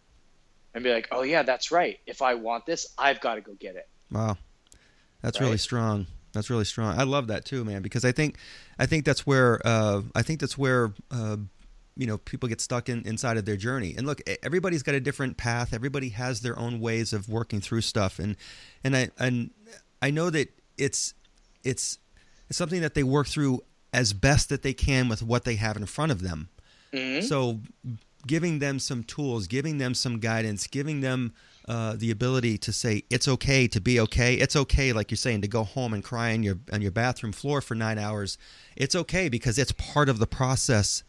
and 0.76 0.84
be 0.84 0.92
like, 0.92 1.08
oh 1.10 1.22
yeah, 1.22 1.42
that's 1.42 1.72
right. 1.72 1.98
If 2.06 2.20
I 2.22 2.34
want 2.34 2.66
this, 2.66 2.86
I've 2.98 3.20
got 3.20 3.36
to 3.36 3.40
go 3.40 3.54
get 3.54 3.76
it. 3.76 3.88
Wow, 4.12 4.36
that's 5.22 5.40
really 5.40 5.56
strong. 5.58 6.06
That's 6.32 6.50
really 6.50 6.66
strong. 6.66 6.98
I 6.98 7.04
love 7.04 7.28
that 7.28 7.46
too, 7.46 7.64
man, 7.64 7.80
because 7.80 8.04
I 8.04 8.12
think, 8.12 8.36
I 8.78 8.84
think 8.84 9.06
that's 9.06 9.26
where, 9.26 9.58
uh, 9.64 10.02
I 10.14 10.20
think 10.20 10.38
that's 10.38 10.58
where, 10.58 10.92
uh, 11.10 11.38
you 11.96 12.06
know, 12.06 12.18
people 12.18 12.46
get 12.46 12.60
stuck 12.60 12.90
in 12.90 13.06
inside 13.06 13.38
of 13.38 13.46
their 13.46 13.56
journey. 13.56 13.94
And 13.96 14.06
look, 14.06 14.20
everybody's 14.42 14.82
got 14.82 14.94
a 14.94 15.00
different 15.00 15.38
path. 15.38 15.72
Everybody 15.72 16.10
has 16.10 16.42
their 16.42 16.58
own 16.58 16.78
ways 16.78 17.14
of 17.14 17.30
working 17.30 17.62
through 17.62 17.80
stuff, 17.80 18.18
and 18.18 18.36
and 18.84 18.94
I 18.94 19.08
and 19.18 19.50
I 20.02 20.10
know 20.10 20.28
that 20.28 20.50
it's 20.76 21.14
it's 21.64 21.96
it's 22.50 22.58
something 22.58 22.82
that 22.82 22.92
they 22.92 23.02
work 23.02 23.28
through 23.28 23.62
as 23.94 24.12
best 24.12 24.50
that 24.50 24.60
they 24.62 24.74
can 24.74 25.08
with 25.08 25.22
what 25.22 25.44
they 25.44 25.54
have 25.54 25.78
in 25.78 25.86
front 25.86 26.12
of 26.12 26.20
them. 26.20 26.50
Mhm. 26.92 27.24
So, 27.24 27.60
giving 28.26 28.58
them 28.58 28.78
some 28.78 29.02
tools, 29.04 29.46
giving 29.46 29.78
them 29.78 29.94
some 29.94 30.18
guidance, 30.18 30.66
giving 30.66 31.00
them 31.00 31.32
uh, 31.68 31.94
the 31.96 32.10
ability 32.10 32.58
to 32.58 32.72
say 32.72 33.02
it's 33.10 33.26
okay 33.28 33.66
to 33.68 33.80
be 33.80 33.98
okay. 34.00 34.34
It's 34.34 34.56
okay, 34.56 34.92
like 34.92 35.10
you're 35.10 35.16
saying, 35.16 35.42
to 35.42 35.48
go 35.48 35.64
home 35.64 35.92
and 35.94 36.02
cry 36.04 36.32
on 36.32 36.42
your 36.42 36.58
on 36.72 36.80
your 36.82 36.90
bathroom 36.92 37.32
floor 37.32 37.60
for 37.60 37.74
nine 37.74 37.98
hours. 37.98 38.38
It's 38.76 38.94
okay 38.94 39.28
because 39.28 39.58
it's 39.58 39.72
part 39.72 40.08
of 40.08 40.18
the 40.18 40.26
process 40.26 41.02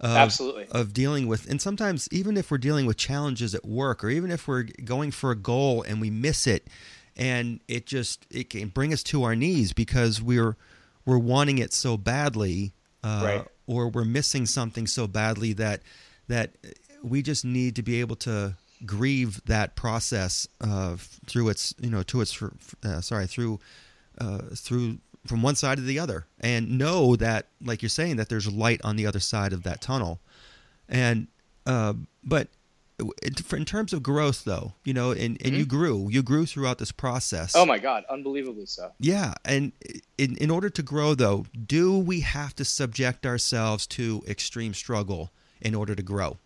of, 0.00 0.16
Absolutely. 0.16 0.66
of 0.70 0.92
dealing 0.94 1.26
with 1.26 1.48
and 1.50 1.60
sometimes 1.60 2.08
even 2.10 2.36
if 2.38 2.50
we're 2.50 2.56
dealing 2.58 2.86
with 2.86 2.96
challenges 2.96 3.54
at 3.54 3.66
work 3.66 4.02
or 4.02 4.08
even 4.08 4.30
if 4.30 4.48
we're 4.48 4.62
going 4.84 5.10
for 5.10 5.30
a 5.30 5.36
goal 5.36 5.82
and 5.82 6.00
we 6.00 6.08
miss 6.08 6.46
it 6.46 6.68
and 7.18 7.60
it 7.68 7.84
just 7.86 8.24
it 8.30 8.48
can 8.48 8.68
bring 8.68 8.94
us 8.94 9.02
to 9.02 9.24
our 9.24 9.36
knees 9.36 9.74
because 9.74 10.22
we're 10.22 10.56
we're 11.04 11.18
wanting 11.18 11.58
it 11.58 11.74
so 11.74 11.98
badly 11.98 12.72
uh, 13.02 13.20
Right. 13.22 13.46
or 13.66 13.88
we're 13.90 14.06
missing 14.06 14.46
something 14.46 14.86
so 14.86 15.06
badly 15.06 15.52
that 15.52 15.82
that 16.28 16.52
we 17.02 17.22
just 17.22 17.44
need 17.44 17.76
to 17.76 17.82
be 17.82 18.00
able 18.00 18.16
to 18.16 18.54
grieve 18.84 19.42
that 19.46 19.76
process 19.76 20.46
uh, 20.60 20.96
through 21.26 21.48
its 21.48 21.74
you 21.80 21.90
know 21.90 22.02
to 22.02 22.20
its 22.20 22.42
uh, 22.84 23.00
sorry 23.00 23.26
through 23.26 23.58
uh, 24.18 24.38
through 24.54 24.98
from 25.26 25.42
one 25.42 25.54
side 25.54 25.78
to 25.78 25.82
the 25.82 25.98
other. 25.98 26.26
And 26.40 26.78
know 26.78 27.16
that 27.16 27.46
like 27.62 27.82
you're 27.82 27.88
saying 27.88 28.16
that 28.16 28.28
there's 28.28 28.50
light 28.50 28.80
on 28.84 28.96
the 28.96 29.06
other 29.06 29.20
side 29.20 29.52
of 29.52 29.62
that 29.62 29.80
tunnel. 29.80 30.20
And 30.88 31.28
uh, 31.66 31.94
but 32.22 32.48
in 33.22 33.64
terms 33.64 33.92
of 33.92 34.04
growth 34.04 34.44
though 34.44 34.72
you 34.84 34.94
know 34.94 35.10
and, 35.10 35.36
and 35.44 35.56
you 35.56 35.66
grew. 35.66 36.08
You 36.10 36.22
grew 36.22 36.46
throughout 36.46 36.78
this 36.78 36.92
process. 36.92 37.54
Oh 37.56 37.66
my 37.66 37.78
God, 37.78 38.04
unbelievably 38.08 38.66
so. 38.66 38.92
yeah 39.00 39.34
and 39.44 39.72
in, 40.16 40.36
in 40.36 40.50
order 40.50 40.70
to 40.70 40.82
grow 40.82 41.14
though 41.14 41.46
do 41.66 41.98
we 41.98 42.20
have 42.20 42.54
to 42.56 42.64
subject 42.64 43.26
ourselves 43.26 43.86
to 43.88 44.22
extreme 44.28 44.74
struggle 44.74 45.32
in 45.64 45.74
order 45.74 45.94
to 45.94 46.02
grow 46.02 46.38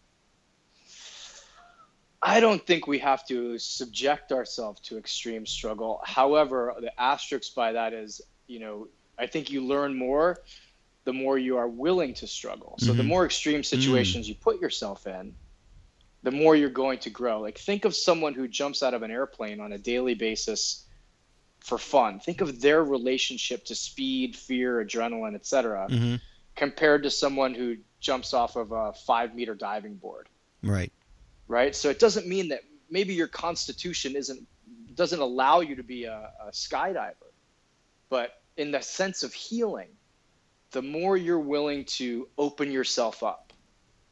I 2.21 2.41
don't 2.41 2.65
think 2.67 2.87
we 2.89 2.99
have 2.99 3.25
to 3.29 3.59
subject 3.59 4.33
ourselves 4.33 4.81
to 4.89 4.99
extreme 4.99 5.47
struggle. 5.47 6.01
However, 6.05 6.75
the 6.81 7.01
asterisk 7.01 7.55
by 7.55 7.73
that 7.73 7.93
is, 7.93 8.21
you 8.49 8.59
know, 8.59 8.89
I 9.17 9.29
think 9.29 9.51
you 9.51 9.65
learn 9.65 9.97
more 9.97 10.39
the 11.05 11.13
more 11.15 11.39
you 11.39 11.57
are 11.57 11.69
willing 11.69 12.13
to 12.13 12.27
struggle. 12.27 12.75
So 12.79 12.93
the 12.93 13.03
Mhm. 13.03 13.07
more 13.07 13.25
extreme 13.25 13.63
situations 13.65 14.29
you 14.29 14.35
put 14.35 14.61
yourself 14.61 15.07
in, 15.07 15.35
the 16.23 16.31
more 16.31 16.55
you're 16.55 16.69
going 16.69 16.99
to 16.99 17.09
grow. 17.09 17.41
Like 17.41 17.57
think 17.57 17.87
of 17.87 17.97
someone 17.97 18.35
who 18.35 18.47
jumps 18.47 18.83
out 18.83 18.93
of 18.93 19.03
an 19.03 19.11
airplane 19.11 19.59
on 19.59 19.73
a 19.73 19.79
daily 19.79 20.15
basis 20.15 20.85
for 21.61 21.79
fun. 21.79 22.21
Think 22.21 22.43
of 22.43 22.61
their 22.61 22.85
relationship 22.85 23.65
to 23.67 23.75
speed, 23.75 24.37
fear, 24.37 24.85
adrenaline, 24.85 25.35
etc., 25.35 25.87
mm-hmm. 25.89 26.17
compared 26.57 27.05
to 27.05 27.11
someone 27.11 27.55
who 27.55 27.79
jumps 28.01 28.33
off 28.35 28.57
of 28.57 28.73
a 28.73 28.93
5 28.93 29.35
meter 29.35 29.55
diving 29.55 29.95
board 29.97 30.29
right 30.63 30.93
right? 31.49 31.75
So 31.75 31.89
it 31.89 31.99
doesn't 31.99 32.27
mean 32.27 32.49
that 32.49 32.61
maybe 32.91 33.15
your 33.15 33.27
constitution 33.29 34.17
isn't 34.17 34.47
doesn't 34.95 35.21
allow 35.21 35.61
you 35.61 35.77
to 35.77 35.83
be 35.83 36.05
a, 36.05 36.31
a 36.47 36.51
skydiver, 36.51 37.15
but 38.11 38.43
in 38.57 38.71
the 38.73 38.81
sense 38.83 39.23
of 39.23 39.33
healing, 39.33 39.89
the 40.73 40.83
more 40.83 41.17
you're 41.17 41.39
willing 41.41 41.85
to 41.85 42.29
open 42.37 42.71
yourself 42.71 43.23
up, 43.23 43.53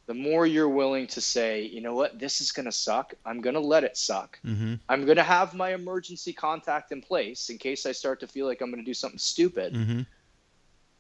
the 0.07 0.15
more 0.15 0.47
you're 0.47 0.69
willing 0.69 1.07
to 1.09 1.21
say, 1.21 1.63
you 1.63 1.81
know 1.81 1.95
what, 1.95 2.19
this 2.19 2.41
is 2.41 2.53
gonna 2.53 2.73
suck. 2.73 3.13
I'm 3.27 3.41
gonna 3.43 3.61
let 3.61 3.85
it 3.85 3.97
suck. 3.97 4.39
mm-hmm. 4.45 4.75
I'm 4.89 5.05
gonna 5.05 5.23
have 5.23 5.53
my 5.55 5.75
emergency 5.75 6.33
contact 6.33 6.93
in 6.93 7.03
place 7.03 7.51
in 7.51 7.59
case 7.59 7.85
I 7.85 7.93
start 7.93 8.21
to 8.21 8.27
feel 8.29 8.47
like 8.47 8.61
I'm 8.63 8.71
gonna 8.71 8.83
do 8.85 8.95
something 8.95 9.19
stupid 9.19 9.75
Mm-hmm. 9.75 10.01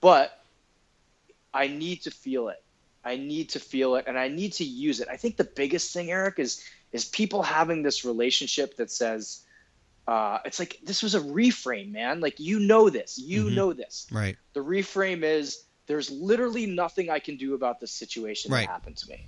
but 0.01 0.43
I 1.55 1.69
need 1.69 2.03
to 2.03 2.11
feel 2.11 2.49
it. 2.49 2.63
I 3.07 3.17
need 3.17 3.51
to 3.51 3.61
feel 3.61 3.95
it 3.97 4.05
and 4.09 4.19
I 4.19 4.29
need 4.29 4.53
to 4.55 4.65
use 4.65 5.01
it. 5.01 5.09
I 5.09 5.17
think 5.17 5.37
the 5.37 5.49
biggest 5.57 5.93
thing, 5.93 6.11
Eric, 6.11 6.39
is 6.41 6.63
is 6.93 7.05
people 7.07 7.43
having 7.43 7.83
this 7.83 8.05
relationship 8.05 8.77
that 8.77 8.91
says, 8.91 9.45
uh, 10.09 10.39
it's 10.45 10.59
like 10.59 10.79
this 10.83 11.03
was 11.03 11.15
a 11.15 11.21
reframe, 11.21 11.93
man. 11.93 12.21
Like 12.21 12.41
you 12.41 12.59
know 12.61 12.91
this, 12.91 13.19
you 13.19 13.45
Mhm. 13.45 13.55
know 13.55 13.73
this. 13.73 14.07
right 14.11 14.37
The 14.55 14.61
reframe 14.61 15.23
is 15.23 15.65
there's 15.87 16.11
literally 16.11 16.67
nothing 16.67 17.11
I 17.11 17.21
can 17.21 17.37
do 17.37 17.55
about 17.55 17.81
this 17.81 17.93
situation 17.93 18.51
Right. 18.51 18.67
that 18.67 18.73
happened 18.73 18.97
to 18.99 19.11
me. 19.11 19.21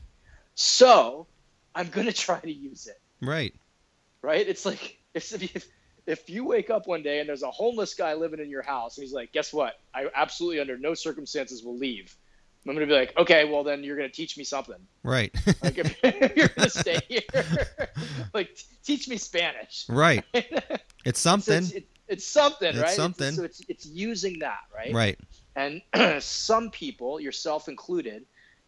So 0.54 1.28
I'm 1.74 1.88
gonna 1.90 2.12
try 2.26 2.40
to 2.40 2.52
use 2.52 2.86
it 2.86 3.00
right 3.20 3.54
right? 4.22 4.46
It's 4.48 4.66
like 4.66 4.98
if, 5.14 5.32
if 5.32 5.66
if 6.06 6.30
you 6.30 6.44
wake 6.44 6.70
up 6.70 6.86
one 6.86 7.02
day 7.02 7.20
and 7.20 7.28
there's 7.28 7.42
a 7.42 7.50
homeless 7.50 7.94
guy 7.94 8.14
living 8.14 8.40
in 8.40 8.48
your 8.50 8.62
house 8.62 8.96
and 8.96 9.04
he's 9.04 9.12
like, 9.12 9.32
guess 9.32 9.52
what? 9.52 9.74
I 9.94 10.08
absolutely 10.14 10.60
under 10.60 10.78
no 10.78 10.94
circumstances 10.94 11.62
will 11.62 11.76
leave. 11.78 12.16
I'm 12.66 12.74
gonna 12.74 12.86
be 12.86 12.92
like, 12.92 13.16
okay, 13.16 13.44
well 13.44 13.64
then 13.64 13.82
you're 13.84 13.96
gonna 13.96 14.08
teach 14.08 14.36
me 14.36 14.44
something. 14.44 14.76
right 15.02 15.34
Like 15.62 15.78
if, 15.78 15.96
if 16.02 16.36
you're 16.36 16.48
gonna 16.56 16.68
stay 16.70 17.02
here, 17.08 17.22
like 18.34 18.50
teach 18.84 19.08
me 19.08 19.16
Spanish. 19.16 19.86
right 19.88 20.24
it's 21.04 21.20
So 21.20 21.20
something 21.20 21.58
it's, 21.58 21.70
it, 21.72 21.88
it's 22.08 22.26
something, 22.26 22.68
It's 22.68 22.78
right? 22.80 22.96
something. 22.96 23.32
so 23.32 23.44
it's 23.44 23.60
it's 23.68 23.86
using 23.86 24.38
that, 24.40 24.58
right? 24.74 24.94
right 24.94 25.18
And 25.56 25.82
some 26.22 26.70
people, 26.70 27.20
yourself 27.20 27.68
included, 27.68 28.24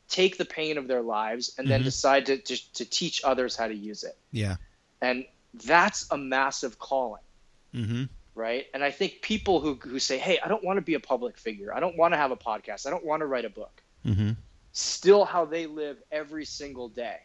take 0.08 0.36
the 0.38 0.44
pain 0.44 0.78
of 0.78 0.88
their 0.88 1.02
lives 1.02 1.54
and 1.58 1.68
then 1.70 1.80
Mhm. 1.80 1.84
decide 1.84 2.26
to, 2.26 2.38
to 2.38 2.72
to 2.74 2.84
teach 2.84 3.22
others 3.24 3.56
how 3.56 3.68
to 3.68 3.74
use 3.74 4.02
it. 4.04 4.16
yeah 4.32 4.56
And 5.02 5.24
that's 5.64 6.06
a 6.10 6.16
massive 6.18 6.78
calling. 6.78 7.22
mm-hmm. 7.74 8.04
Right? 8.40 8.66
And 8.74 8.82
I 8.82 8.90
think 8.90 9.20
people 9.20 9.60
who 9.60 9.74
who 9.74 9.98
say, 9.98 10.18
"Hey, 10.18 10.38
I 10.44 10.48
don't 10.48 10.64
want 10.64 10.78
to 10.78 10.82
be 10.82 10.94
a 10.94 11.00
public 11.00 11.38
figure. 11.38 11.74
I 11.74 11.80
don't 11.80 11.96
want 11.96 12.14
to 12.14 12.18
have 12.18 12.30
a 12.30 12.36
podcast. 12.36 12.86
I 12.86 12.90
don't 12.90 13.04
want 13.04 13.20
to 13.20 13.26
write 13.26 13.44
a 13.44 13.50
book." 13.50 13.82
Mm-hmm. 14.06 14.30
Still 14.72 15.24
how 15.24 15.44
they 15.44 15.66
live 15.66 15.98
every 16.10 16.44
single 16.44 16.88
day. 16.88 17.18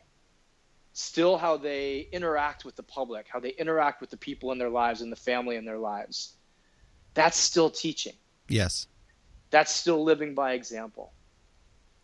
Still 0.93 1.37
how 1.37 1.57
they 1.57 2.07
interact 2.11 2.65
with 2.65 2.75
the 2.75 2.83
public, 2.83 3.27
how 3.27 3.39
they 3.39 3.49
interact 3.49 4.01
with 4.01 4.09
the 4.09 4.17
people 4.17 4.51
in 4.51 4.57
their 4.57 4.69
lives 4.69 5.01
and 5.01 5.11
the 5.11 5.17
family 5.17 5.55
in 5.55 5.65
their 5.65 5.77
lives. 5.77 6.33
That's 7.13 7.37
still 7.37 7.69
teaching. 7.69 8.13
yes 8.49 8.87
That's 9.49 9.71
still 9.71 10.03
living 10.03 10.35
by 10.35 10.53
example. 10.53 11.13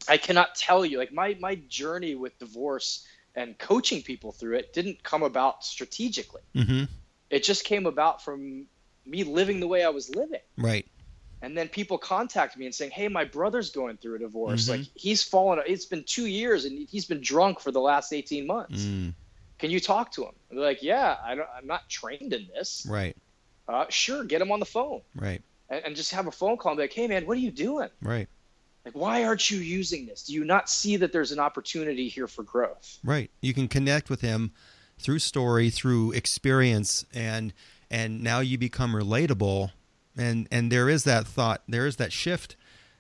I 0.08 0.18
cannot 0.18 0.56
tell 0.56 0.86
you 0.86 0.98
like 0.98 1.14
my 1.14 1.38
my 1.40 1.56
journey 1.68 2.16
with 2.16 2.38
divorce 2.40 3.06
and 3.36 3.58
coaching 3.58 4.02
people 4.02 4.32
through 4.32 4.56
it 4.58 4.74
didn't 4.74 5.04
come 5.04 5.24
about 5.24 5.64
strategically. 5.64 6.42
mm-hmm. 6.56 6.84
It 7.30 7.44
just 7.44 7.64
came 7.64 7.86
about 7.86 8.22
from 8.22 8.68
me 9.06 9.24
living 9.24 9.60
the 9.60 9.68
way 9.68 9.84
I 9.84 9.90
was 9.90 10.14
living. 10.16 10.42
right. 10.58 10.86
And 11.44 11.58
then 11.58 11.70
people 11.70 11.98
contact 11.98 12.56
me 12.56 12.66
and 12.68 12.76
saying 12.76 12.92
hey 12.92 13.08
my 13.08 13.24
brother's 13.26 13.72
going 13.72 13.98
through 13.98 14.16
a 14.18 14.20
divorce. 14.20 14.66
Mhm. 14.66 14.70
like 14.70 14.88
he's 14.94 15.24
fallen 15.24 15.60
it's 15.66 15.86
been 15.86 16.04
two 16.04 16.28
years 16.28 16.66
and 16.66 16.88
he's 16.88 17.06
been 17.06 17.20
drunk 17.22 17.60
for 17.60 17.72
the 17.72 17.82
last 17.82 18.14
18 18.14 18.46
months. 18.46 18.84
Mm. 18.84 19.14
can 19.58 19.72
you 19.72 19.80
talk 19.80 20.12
to 20.12 20.24
him? 20.24 20.34
And 20.50 20.60
they're 20.60 20.66
like 20.66 20.84
yeah 20.84 21.18
I 21.24 21.34
don't, 21.34 21.50
i'm 21.58 21.66
not 21.66 21.90
trained 21.90 22.34
in 22.34 22.48
this. 22.54 22.86
Right. 22.88 23.18
Uh, 23.68 23.86
sure 23.90 24.24
get 24.24 24.40
him 24.42 24.52
on 24.52 24.60
the 24.60 24.66
phone. 24.68 25.02
Right. 25.16 25.42
And, 25.70 25.84
and 25.86 25.96
just 25.96 26.12
have 26.12 26.28
a 26.28 26.32
phone 26.32 26.58
call 26.58 26.74
and 26.74 26.78
be 26.78 26.84
like 26.84 26.94
hey 26.94 27.08
man 27.08 27.26
what 27.26 27.38
are 27.38 27.42
you 27.42 27.52
doing? 27.52 27.90
Right. 28.04 28.28
Like 28.86 28.94
why 28.94 29.24
aren't 29.24 29.50
you 29.50 29.58
using 29.58 30.06
this? 30.06 30.22
Do 30.24 30.34
you 30.34 30.44
not 30.44 30.70
see 30.70 30.96
that 30.98 31.12
there's 31.12 31.32
an 31.32 31.40
opportunity 31.40 32.08
here 32.08 32.28
for 32.28 32.44
growth? 32.44 33.00
Right. 33.04 33.32
You 33.42 33.56
can 33.56 33.68
connect 33.68 34.12
with 34.12 34.22
him 34.22 34.52
through 35.00 35.18
story, 35.20 35.72
through 35.72 36.12
experience, 36.12 37.04
and 37.12 37.52
and 37.92 38.24
now 38.24 38.40
you 38.40 38.58
become 38.58 38.94
relatable. 38.94 39.72
And 40.18 40.48
and 40.52 40.72
there 40.72 40.90
is 40.90 41.04
that 41.04 41.28
thought, 41.28 41.62
there 41.68 41.86
is 41.86 41.98
that 41.98 42.12
shift 42.12 42.56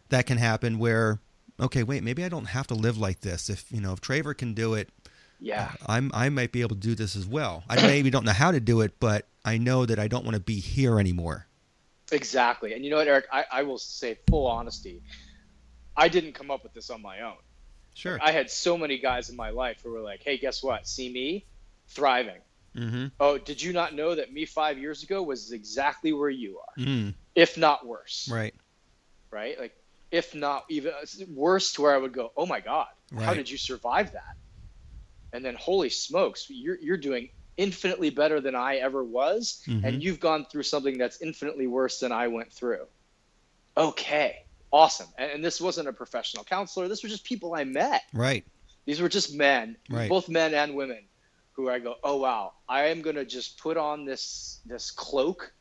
that 0.09 0.27
can 0.27 0.37
happen 0.37 0.77
where, 0.77 1.19
okay, 1.59 1.81
wait, 1.81 2.03
maybe 2.03 2.23
I 2.23 2.29
don't 2.29 2.45
have 2.45 2.67
to 2.67 2.75
live 2.75 2.97
like 2.97 3.21
this. 3.21 3.49
If 3.49 3.71
you 3.71 3.81
know, 3.81 3.93
if 3.93 4.01
Traver 4.01 4.37
can 4.37 4.53
do 4.53 4.75
it, 4.75 4.89
yeah 5.39 5.71
I'm 5.87 6.11
I 6.13 6.29
might 6.29 6.51
be 6.51 6.61
able 6.61 6.75
to 6.75 6.81
do 6.81 6.93
this 6.93 7.15
as 7.15 7.25
well. 7.25 7.63
I 7.67 7.75
maybe 7.87 8.11
don't 8.11 8.25
know 8.25 8.31
how 8.31 8.51
to 8.51 8.59
do 8.59 8.81
it, 8.81 8.99
but 8.99 9.25
I 9.43 9.57
know 9.57 9.85
that 9.87 9.97
I 9.97 10.07
don't 10.07 10.23
want 10.23 10.35
to 10.35 10.41
be 10.41 10.59
here 10.59 10.99
anymore. 10.99 11.47
exactly 12.11 12.73
and 12.73 12.83
you 12.83 12.91
know 12.91 12.97
what 12.97 13.07
eric 13.07 13.25
I, 13.31 13.45
I 13.51 13.63
will 13.63 13.77
say 13.77 14.17
full 14.29 14.45
honesty 14.45 15.01
i 15.95 16.09
didn't 16.09 16.33
come 16.33 16.51
up 16.51 16.61
with 16.63 16.73
this 16.73 16.89
on 16.89 17.01
my 17.01 17.21
own 17.21 17.37
Sure. 17.93 18.17
I 18.21 18.31
had 18.31 18.49
so 18.49 18.77
many 18.77 18.97
guys 18.99 19.29
in 19.29 19.35
my 19.35 19.49
life 19.49 19.81
who 19.83 19.91
were 19.91 19.99
like, 19.99 20.21
"Hey, 20.23 20.37
guess 20.37 20.63
what? 20.63 20.87
See 20.87 21.11
me 21.11 21.45
thriving. 21.89 22.39
Mm-hmm. 22.75 23.07
Oh, 23.19 23.37
did 23.37 23.61
you 23.61 23.73
not 23.73 23.93
know 23.93 24.15
that 24.15 24.31
me 24.33 24.45
five 24.45 24.77
years 24.77 25.03
ago 25.03 25.21
was 25.23 25.51
exactly 25.51 26.13
where 26.13 26.29
you 26.29 26.59
are, 26.59 26.83
Mm. 26.83 27.15
if 27.35 27.57
not 27.57 27.85
worse? 27.85 28.29
Right. 28.31 28.53
Right? 29.31 29.59
Like, 29.59 29.73
if 30.11 30.35
not 30.35 30.65
even 30.69 30.93
worse, 31.29 31.73
to 31.73 31.81
where 31.83 31.93
I 31.93 31.97
would 31.97 32.13
go, 32.13 32.31
"Oh 32.35 32.45
my 32.45 32.59
God, 32.59 32.87
how 33.17 33.33
did 33.33 33.49
you 33.49 33.57
survive 33.57 34.11
that?" 34.11 34.35
And 35.33 35.43
then, 35.45 35.55
holy 35.55 35.89
smokes, 35.89 36.45
you're 36.49 36.77
you're 36.81 36.97
doing 36.97 37.29
infinitely 37.57 38.09
better 38.09 38.41
than 38.41 38.55
I 38.55 38.77
ever 38.77 39.03
was, 39.03 39.61
Mhm. 39.67 39.83
and 39.85 40.03
you've 40.03 40.19
gone 40.19 40.45
through 40.45 40.63
something 40.63 40.97
that's 40.97 41.21
infinitely 41.21 41.67
worse 41.67 41.99
than 41.99 42.11
I 42.11 42.27
went 42.27 42.51
through. 42.51 42.87
Okay, 43.77 44.37
awesome. 44.71 45.07
And, 45.17 45.31
and 45.31 45.45
this 45.45 45.61
wasn't 45.61 45.87
a 45.87 45.93
professional 45.93 46.43
counselor. 46.43 46.87
This 46.87 47.03
was 47.03 47.11
just 47.11 47.23
people 47.25 47.53
I 47.53 47.63
met. 47.63 48.01
Right. 48.13 48.45
These 48.85 48.99
were 48.99 49.09
just 49.09 49.33
men, 49.35 49.77
Right. 49.89 50.09
both 50.09 50.27
men 50.27 50.53
and 50.53 50.75
women, 50.75 51.07
who 51.53 51.69
I 51.69 51.79
go, 51.79 51.95
oh 52.03 52.17
wow, 52.17 52.53
I 52.67 52.85
am 52.87 53.01
gonna 53.01 53.25
just 53.25 53.59
put 53.59 53.77
on 53.77 54.05
this 54.05 54.61
this 54.65 54.91
cloak 54.91 55.53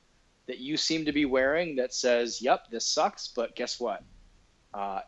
that 0.46 0.58
you 0.58 0.76
seem 0.76 1.04
to 1.04 1.12
be 1.12 1.24
wearing 1.24 1.76
that 1.76 1.94
says, 1.94 2.40
"Yep, 2.42 2.70
this 2.70 2.86
sucks," 2.86 3.28
but 3.28 3.54
guess 3.56 3.78
what? 3.80 4.02
Uh, 4.72 5.00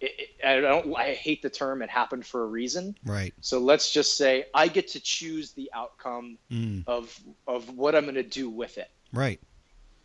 it, 0.00 0.12
it, 0.18 0.46
I 0.46 0.60
don't. 0.60 0.94
I 0.96 1.14
hate 1.14 1.42
the 1.42 1.50
term. 1.50 1.82
It 1.82 1.90
happened 1.90 2.26
for 2.26 2.42
a 2.42 2.46
reason. 2.46 2.94
Right. 3.04 3.32
So 3.40 3.58
let's 3.58 3.92
just 3.92 4.16
say 4.16 4.44
I 4.54 4.68
get 4.68 4.88
to 4.88 5.00
choose 5.00 5.52
the 5.52 5.70
outcome 5.74 6.38
Mm. 6.52 6.84
of 6.86 7.18
of 7.46 7.70
what 7.76 7.94
I'm 7.94 8.04
gonna 8.04 8.22
do 8.22 8.50
with 8.50 8.78
it 8.78 8.88
Right. 9.12 9.40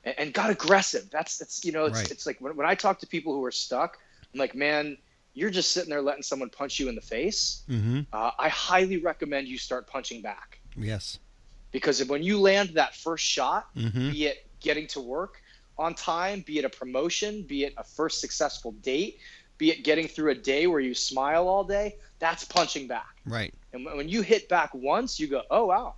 and, 0.03 0.15
and 0.17 0.33
got 0.33 0.49
aggressive. 0.49 1.09
That's 1.11 1.37
that's 1.37 1.63
you 1.65 1.71
know 1.71 1.85
it's 1.85 1.99
Right. 1.99 2.11
it's 2.11 2.25
like 2.25 2.39
when, 2.39 2.55
when 2.55 2.67
I 2.67 2.75
talk 2.75 2.99
to 2.99 3.07
people 3.07 3.33
who 3.33 3.43
are 3.43 3.51
stuck, 3.51 3.97
I'm 4.33 4.39
like, 4.39 4.55
man, 4.55 4.97
you're 5.33 5.49
just 5.49 5.71
sitting 5.71 5.89
there 5.89 6.01
letting 6.01 6.23
someone 6.23 6.49
punch 6.49 6.79
you 6.79 6.89
in 6.89 6.95
the 6.95 7.01
face. 7.01 7.63
Mm-hmm. 7.69 8.01
Uh, 8.11 8.31
I 8.37 8.49
highly 8.49 8.97
recommend 8.97 9.47
you 9.47 9.57
start 9.57 9.87
punching 9.87 10.21
back 10.21 10.59
Yes. 10.75 11.19
because 11.71 12.03
when 12.05 12.21
you 12.23 12.39
land 12.39 12.69
that 12.75 12.95
first 12.95 13.23
shot, 13.25 13.73
Mm-hmm. 13.75 14.11
be 14.11 14.25
it 14.25 14.45
getting 14.59 14.87
to 14.87 14.99
work 15.01 15.41
on 15.77 15.93
time, 15.95 16.41
be 16.45 16.59
it 16.59 16.65
a 16.65 16.69
promotion, 16.69 17.43
be 17.43 17.63
it 17.63 17.73
a 17.77 17.83
first 17.83 18.19
successful 18.21 18.73
date, 18.83 19.19
be 19.57 19.71
it 19.71 19.83
getting 19.83 20.07
through 20.07 20.31
a 20.31 20.35
day 20.35 20.67
where 20.67 20.79
you 20.79 20.93
smile 20.93 21.47
all 21.47 21.63
day, 21.63 21.95
that's 22.19 22.43
punching 22.43 22.87
back. 22.87 23.15
Right. 23.25 23.53
And 23.73 23.85
when 23.85 23.95
when 23.97 24.09
you 24.09 24.21
hit 24.21 24.49
back 24.49 24.71
once, 24.73 25.19
you 25.19 25.27
go, 25.27 25.43
oh, 25.49 25.65
wow, 25.67 25.95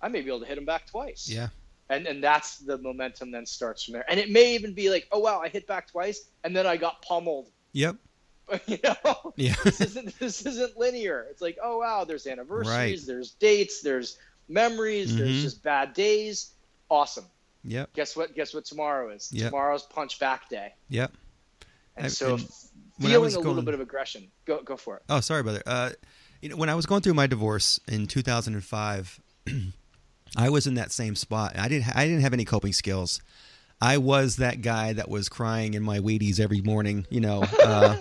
I 0.00 0.08
may 0.08 0.20
be 0.22 0.28
able 0.28 0.40
to 0.40 0.46
hit 0.46 0.56
him 0.58 0.64
back 0.64 0.86
twice. 0.86 1.28
Yeah. 1.28 1.48
And, 1.90 2.06
and 2.06 2.24
that's 2.24 2.58
the 2.58 2.78
momentum 2.78 3.30
then 3.30 3.44
starts 3.46 3.84
from 3.84 3.92
there. 3.92 4.04
And 4.10 4.18
it 4.18 4.30
may 4.30 4.54
even 4.54 4.72
be 4.72 4.88
like, 4.90 5.06
oh, 5.12 5.18
wow, 5.18 5.40
I 5.40 5.48
hit 5.48 5.66
back 5.66 5.90
twice 5.90 6.28
and 6.42 6.56
then 6.56 6.66
I 6.66 6.76
got 6.78 7.02
pummeled. 7.02 7.50
Yep. 7.72 7.96
you 8.66 8.78
know? 8.84 9.32
Yeah. 9.36 9.54
this 9.64 9.80
isn't 9.80 10.18
this 10.18 10.44
isn't 10.46 10.76
linear. 10.76 11.26
It's 11.30 11.40
like, 11.42 11.58
oh 11.62 11.78
wow, 11.78 12.04
there's 12.04 12.26
anniversaries, 12.26 13.00
Right. 13.02 13.06
there's 13.06 13.30
dates, 13.32 13.80
there's 13.82 14.18
memories, 14.48 15.12
Mhm. 15.12 15.18
there's 15.18 15.42
just 15.42 15.62
bad 15.62 15.94
days. 15.94 16.50
Awesome. 16.90 17.24
Yep. 17.64 17.94
Guess 17.94 18.16
what? 18.16 18.34
Guess 18.34 18.52
what 18.54 18.64
tomorrow 18.66 19.10
is? 19.10 19.30
Yep. 19.32 19.50
Tomorrow's 19.50 19.82
punch 19.84 20.18
back 20.18 20.48
day. 20.50 20.74
Yep. 20.90 21.12
And 21.96 22.06
I- 22.06 22.08
so 22.10 22.34
and 22.34 22.48
feeling 23.00 23.34
a 23.34 23.38
little 23.38 23.62
bit 23.62 23.74
of 23.74 23.80
aggression. 23.80 24.30
Go 24.44 24.62
go 24.62 24.76
for 24.76 24.96
it. 24.98 25.02
Oh, 25.08 25.20
sorry, 25.20 25.42
brother. 25.42 25.62
Uh, 25.66 25.90
you 26.42 26.50
know, 26.50 26.56
when 26.56 26.68
I 26.68 26.74
was 26.74 26.84
going 26.84 27.00
through 27.00 27.14
my 27.14 27.26
divorce 27.26 27.80
in 27.88 28.06
2005, 28.06 29.20
I 30.36 30.50
was 30.50 30.66
in 30.66 30.74
that 30.74 30.92
same 30.92 31.16
spot. 31.16 31.56
I 31.58 31.68
didn't. 31.68 31.96
I 31.96 32.04
didn't 32.06 32.20
have 32.20 32.32
any 32.34 32.44
coping 32.44 32.72
skills. 32.74 33.20
I 33.80 33.98
was 33.98 34.36
that 34.36 34.62
guy 34.62 34.92
that 34.92 35.08
was 35.08 35.28
crying 35.28 35.74
in 35.74 35.82
my 35.82 35.98
Wheaties 36.00 36.38
every 36.40 36.60
morning. 36.60 37.06
You 37.10 37.20
know. 37.20 37.44
Uh, 37.64 37.96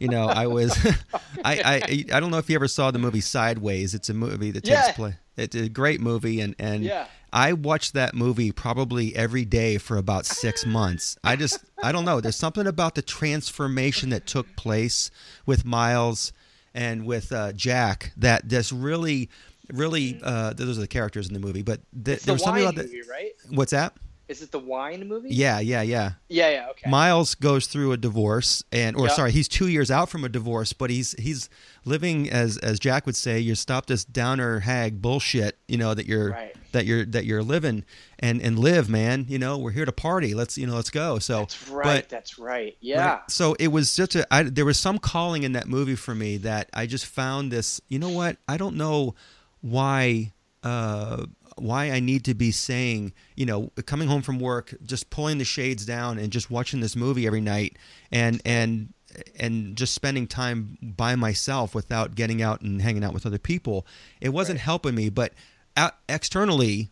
you 0.00 0.08
know, 0.08 0.26
I 0.26 0.46
was. 0.46 0.76
I, 1.44 1.60
I 1.64 2.04
I 2.16 2.20
don't 2.20 2.30
know 2.30 2.38
if 2.38 2.48
you 2.50 2.56
ever 2.56 2.68
saw 2.68 2.90
the 2.90 2.98
movie 2.98 3.20
Sideways. 3.20 3.94
It's 3.94 4.08
a 4.08 4.14
movie 4.14 4.50
that 4.52 4.64
takes 4.64 4.88
Yeah. 4.88 4.92
place. 4.92 5.14
It's 5.36 5.54
a 5.56 5.68
great 5.68 6.00
movie, 6.00 6.40
and 6.40 6.54
and 6.58 6.82
Yeah. 6.84 7.06
I 7.32 7.52
watched 7.52 7.92
that 7.92 8.14
movie 8.14 8.52
probably 8.52 9.14
every 9.14 9.44
day 9.44 9.76
for 9.78 9.96
about 9.98 10.24
six 10.24 10.64
months. 10.64 11.18
I 11.22 11.36
just, 11.36 11.62
I 11.82 11.92
don't 11.92 12.06
know. 12.06 12.22
There's 12.22 12.36
something 12.36 12.66
about 12.66 12.94
the 12.94 13.02
transformation 13.02 14.08
that 14.10 14.26
took 14.26 14.56
place 14.56 15.10
with 15.44 15.66
Miles 15.66 16.32
and 16.74 17.04
with 17.04 17.30
uh, 17.32 17.52
Jack 17.52 18.12
that 18.16 18.48
just 18.48 18.72
really, 18.72 19.28
really, 19.70 20.18
uh, 20.22 20.54
those 20.54 20.78
are 20.78 20.80
the 20.80 20.88
characters 20.88 21.28
in 21.28 21.34
the 21.34 21.40
movie. 21.40 21.60
But 21.60 21.80
th- 22.02 22.16
It's 22.16 22.24
there 22.24 22.32
the 22.32 22.32
was 22.36 22.42
something 22.44 22.62
about 22.62 22.76
movie, 22.76 23.02
the. 23.02 23.08
right? 23.10 23.32
What's 23.50 23.72
that? 23.72 23.92
Is 24.28 24.42
it 24.42 24.50
the 24.52 24.58
wine 24.58 25.08
movie? 25.08 25.30
Yeah, 25.30 25.58
yeah, 25.58 25.80
yeah. 25.80 26.12
Yeah, 26.28 26.50
yeah, 26.50 26.66
okay. 26.72 26.90
Miles 26.90 27.34
goes 27.34 27.66
through 27.66 27.92
a 27.92 27.96
divorce, 27.96 28.62
and 28.70 28.94
or 28.94 29.06
Yep. 29.06 29.16
sorry, 29.16 29.32
he's 29.32 29.48
two 29.48 29.68
years 29.68 29.90
out 29.90 30.10
from 30.10 30.22
a 30.22 30.28
divorce, 30.28 30.74
but 30.74 30.90
he's 30.90 31.12
he's 31.18 31.48
living 31.86 32.28
as 32.28 32.58
as 32.58 32.78
Jack 32.78 33.06
would 33.06 33.16
say, 33.16 33.38
you 33.38 33.54
stop 33.54 33.86
this 33.86 34.04
downer 34.04 34.60
hag 34.60 35.00
bullshit, 35.00 35.56
you 35.66 35.78
know 35.78 35.94
that 35.94 36.04
you're 36.04 36.32
Right. 36.32 36.54
that 36.72 36.84
you're 36.84 37.06
that 37.06 37.24
you're 37.24 37.42
living 37.42 37.84
and 38.18 38.42
and 38.42 38.58
live, 38.58 38.90
man. 38.90 39.24
You 39.30 39.38
know 39.38 39.56
we're 39.56 39.70
here 39.70 39.86
to 39.86 39.92
party. 39.92 40.34
Let's 40.34 40.58
you 40.58 40.66
know 40.66 40.74
let's 40.74 40.90
go. 40.90 41.18
So 41.18 41.38
that's 41.38 41.68
right. 41.70 41.84
but- 42.02 42.08
that's 42.10 42.38
right. 42.38 42.76
Yeah. 42.80 43.08
Right. 43.12 43.20
So 43.30 43.54
it 43.58 43.68
was 43.68 43.90
such 43.90 44.14
a. 44.14 44.26
I, 44.30 44.42
there 44.42 44.66
was 44.66 44.78
some 44.78 44.98
calling 44.98 45.42
in 45.42 45.52
that 45.52 45.68
movie 45.68 45.96
for 45.96 46.14
me 46.14 46.36
that 46.38 46.68
I 46.74 46.84
just 46.84 47.06
found 47.06 47.50
this. 47.50 47.80
You 47.88 47.98
know 47.98 48.10
what? 48.10 48.36
I 48.46 48.58
don't 48.58 48.76
know 48.76 49.14
why. 49.62 50.32
Uh, 50.62 51.24
why 51.60 51.90
I 51.90 52.00
need 52.00 52.24
to 52.24 52.34
be 52.34 52.50
saying, 52.50 53.12
you 53.36 53.46
know, 53.46 53.70
coming 53.86 54.08
home 54.08 54.22
from 54.22 54.38
work, 54.38 54.74
just 54.84 55.10
pulling 55.10 55.38
the 55.38 55.44
shades 55.44 55.84
down 55.86 56.18
and 56.18 56.30
just 56.32 56.50
watching 56.50 56.80
this 56.80 56.96
movie 56.96 57.26
every 57.26 57.40
night, 57.40 57.76
and 58.12 58.40
and 58.44 58.92
and 59.38 59.74
just 59.76 59.94
spending 59.94 60.26
time 60.26 60.76
by 60.82 61.16
myself 61.16 61.74
without 61.74 62.14
getting 62.14 62.42
out 62.42 62.60
and 62.60 62.82
hanging 62.82 63.02
out 63.02 63.14
with 63.14 63.24
other 63.26 63.38
people. 63.38 63.86
It 64.20 64.28
wasn't 64.30 64.58
Right. 64.58 64.64
helping 64.64 64.94
me, 64.94 65.08
but 65.08 65.32
out, 65.76 65.94
externally, 66.08 66.90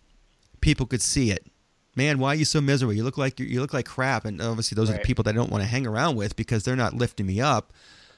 people 0.60 0.86
could 0.86 1.02
see 1.02 1.30
it. 1.30 1.46
Man, 1.94 2.18
why 2.18 2.32
are 2.32 2.34
you 2.34 2.44
so 2.44 2.60
miserable? 2.60 2.94
You 2.94 3.04
look 3.04 3.18
like 3.18 3.38
you 3.40 3.46
you 3.46 3.60
look 3.60 3.72
like 3.72 3.86
crap, 3.86 4.24
and 4.24 4.40
obviously 4.40 4.74
those 4.74 4.90
are 4.90 4.94
the 4.94 4.98
people 5.00 5.24
that 5.24 5.30
I 5.30 5.36
don't 5.36 5.50
want 5.50 5.62
to 5.62 5.68
hang 5.68 5.86
around 5.86 6.16
with 6.16 6.36
because 6.36 6.64
they're 6.64 6.76
not 6.76 6.94
lifting 6.94 7.26
me 7.26 7.40
up. 7.40 7.72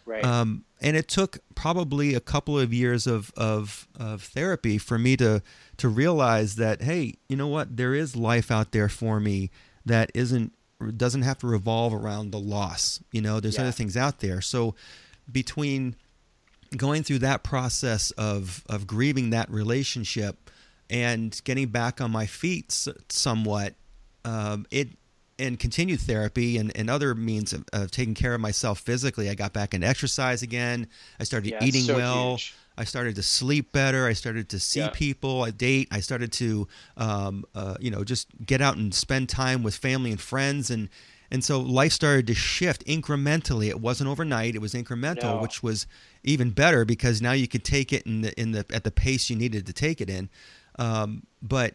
Right. 0.08 0.24
Um, 0.24 0.64
and 0.80 0.96
it 0.96 1.08
took 1.08 1.38
probably 1.54 2.14
a 2.14 2.20
couple 2.20 2.58
of 2.58 2.72
years 2.72 3.06
of, 3.06 3.32
of 3.36 3.86
of 3.98 4.22
therapy 4.22 4.78
for 4.78 4.98
me 4.98 5.16
to 5.16 5.42
to 5.76 5.88
realize 5.88 6.56
that 6.56 6.82
hey, 6.82 7.14
you 7.28 7.36
know 7.36 7.48
what? 7.48 7.76
There 7.76 7.94
is 7.94 8.16
life 8.16 8.50
out 8.50 8.72
there 8.72 8.88
for 8.88 9.20
me 9.20 9.50
that 9.84 10.10
isn't 10.14 10.52
doesn't 10.96 11.22
have 11.22 11.38
to 11.38 11.46
revolve 11.46 11.92
around 11.92 12.30
the 12.30 12.38
loss. 12.38 13.00
You 13.12 13.20
know, 13.20 13.40
there's 13.40 13.56
Yeah. 13.56 13.62
other 13.62 13.72
things 13.72 13.96
out 13.96 14.20
there. 14.20 14.40
So 14.40 14.74
between 15.30 15.96
going 16.76 17.02
through 17.02 17.18
that 17.20 17.42
process 17.42 18.10
of 18.12 18.62
of 18.68 18.86
grieving 18.86 19.30
that 19.30 19.50
relationship 19.50 20.50
and 20.90 21.40
getting 21.44 21.68
back 21.68 22.00
on 22.00 22.10
my 22.10 22.26
feet 22.26 22.72
somewhat 23.08 23.74
um, 24.24 24.66
it 24.70 24.88
and 25.38 25.58
continued 25.58 26.00
therapy 26.00 26.56
and, 26.58 26.72
and 26.76 26.90
other 26.90 27.14
means 27.14 27.52
of, 27.52 27.64
of 27.72 27.90
taking 27.90 28.14
care 28.14 28.34
of 28.34 28.40
myself 28.40 28.80
physically. 28.80 29.30
I 29.30 29.34
got 29.34 29.52
back 29.52 29.74
into 29.74 29.86
exercise 29.86 30.42
again. 30.42 30.88
I 31.20 31.24
started 31.24 31.50
Yeah, 31.52 31.64
eating 31.64 31.82
so 31.82 31.96
well. 31.96 32.30
huge. 32.36 32.54
i 32.76 32.84
started 32.84 33.16
to 33.16 33.22
sleep 33.22 33.72
better. 33.72 34.06
I 34.06 34.12
started 34.12 34.48
to 34.50 34.58
see 34.60 34.80
Yeah. 34.80 34.90
people 34.90 35.42
i 35.42 35.50
date. 35.50 35.88
I 35.90 36.00
started 36.00 36.32
to 36.32 36.68
um, 36.96 37.44
uh, 37.54 37.76
you 37.80 37.90
know 37.90 38.04
just 38.04 38.28
get 38.44 38.60
out 38.60 38.76
and 38.76 38.94
spend 38.94 39.28
time 39.28 39.62
with 39.62 39.74
family 39.74 40.10
and 40.10 40.20
friends. 40.20 40.70
And 40.70 40.88
and 41.30 41.44
so 41.44 41.60
life 41.60 41.92
started 41.92 42.26
to 42.28 42.34
shift 42.34 42.84
incrementally. 42.86 43.68
It 43.68 43.80
wasn't 43.80 44.08
overnight. 44.10 44.54
It 44.54 44.60
was 44.60 44.74
incremental 44.74 45.34
No. 45.34 45.38
which 45.42 45.62
was 45.62 45.86
even 46.24 46.50
better 46.50 46.84
because 46.84 47.20
now 47.20 47.32
you 47.32 47.46
could 47.48 47.64
take 47.64 47.92
it 47.92 48.02
in 48.06 48.22
the 48.22 48.40
in 48.40 48.52
the 48.52 48.64
at 48.72 48.84
the 48.84 48.90
pace 48.90 49.28
you 49.30 49.36
needed 49.36 49.66
to 49.66 49.72
take 49.72 50.00
it 50.00 50.08
in. 50.10 50.30
Um, 50.78 51.24
but 51.42 51.74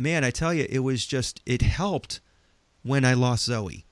man 0.00 0.22
i 0.22 0.30
tell 0.30 0.54
you 0.54 0.64
it 0.70 0.78
was 0.78 1.04
just 1.04 1.40
it 1.44 1.60
helped 1.60 2.20
when 2.82 3.04
i 3.04 3.14
lost 3.14 3.44
zoe 3.44 3.84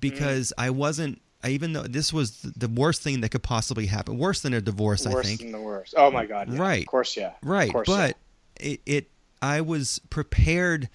because 0.00 0.52
i 0.58 0.70
wasn't 0.70 1.20
I, 1.44 1.50
even 1.50 1.72
though 1.72 1.82
this 1.82 2.12
was 2.12 2.40
the 2.42 2.68
worst 2.68 3.02
thing 3.02 3.20
that 3.22 3.30
could 3.30 3.42
possibly 3.42 3.86
happen 3.86 4.18
worse 4.18 4.40
than 4.40 4.54
a 4.54 4.60
divorce 4.60 5.04
worse 5.06 5.14
i 5.14 5.28
think 5.28 5.40
Worse 5.40 5.50
than 5.50 5.52
the 5.52 5.60
worst. 5.60 5.94
Oh 5.96 6.10
my 6.10 6.26
god. 6.26 6.52
yeah. 6.52 6.60
Right. 6.60 6.82
Of 6.82 6.86
course, 6.86 7.16
yeah. 7.16 7.32
right 7.42 7.68
Of 7.68 7.72
course, 7.72 7.88
but 7.88 8.16
it, 8.60 8.80
it 8.86 9.10
i 9.40 9.60
was 9.60 10.00
prepared 10.10 10.88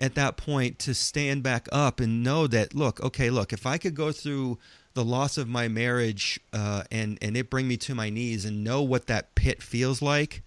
at 0.00 0.14
that 0.14 0.36
point 0.36 0.78
to 0.80 0.94
stand 0.94 1.42
back 1.42 1.68
up 1.70 2.00
and 2.00 2.22
know 2.22 2.46
that 2.46 2.74
look 2.74 3.00
okay 3.02 3.30
look 3.30 3.52
if 3.52 3.66
i 3.66 3.78
could 3.78 3.94
go 3.94 4.10
through 4.12 4.58
the 4.94 5.04
loss 5.04 5.38
of 5.38 5.48
my 5.48 5.68
marriage 5.68 6.40
uh, 6.52 6.82
and 6.90 7.18
and 7.22 7.36
it 7.36 7.50
bring 7.50 7.68
me 7.68 7.76
to 7.76 7.94
my 7.94 8.10
knees 8.10 8.44
and 8.44 8.64
know 8.64 8.82
what 8.82 9.06
that 9.06 9.34
pit 9.36 9.62
feels 9.62 10.02
like 10.02 10.42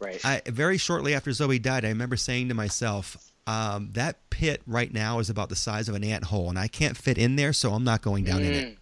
right. 0.00 0.24
I 0.24 0.40
very 0.46 0.78
shortly 0.78 1.14
after 1.14 1.32
Zoe 1.32 1.58
died, 1.58 1.84
I 1.84 1.88
remember 1.88 2.16
saying 2.16 2.48
to 2.48 2.54
myself, 2.54 3.29
um, 3.46 3.90
"That 3.92 4.30
pit 4.30 4.62
right 4.66 4.92
now 4.92 5.18
is 5.18 5.30
about 5.30 5.48
the 5.48 5.56
size 5.56 5.88
of 5.88 5.94
an 5.94 6.04
ant 6.04 6.24
hole, 6.24 6.48
and 6.48 6.58
I 6.58 6.68
can't 6.68 6.96
fit 6.96 7.18
in 7.18 7.36
there, 7.36 7.52
so 7.52 7.72
I'm 7.72 7.84
not 7.84 8.02
going 8.02 8.24
down 8.24 8.42
in 8.42 8.52
it." 8.52 8.68
Mm. 8.68 8.76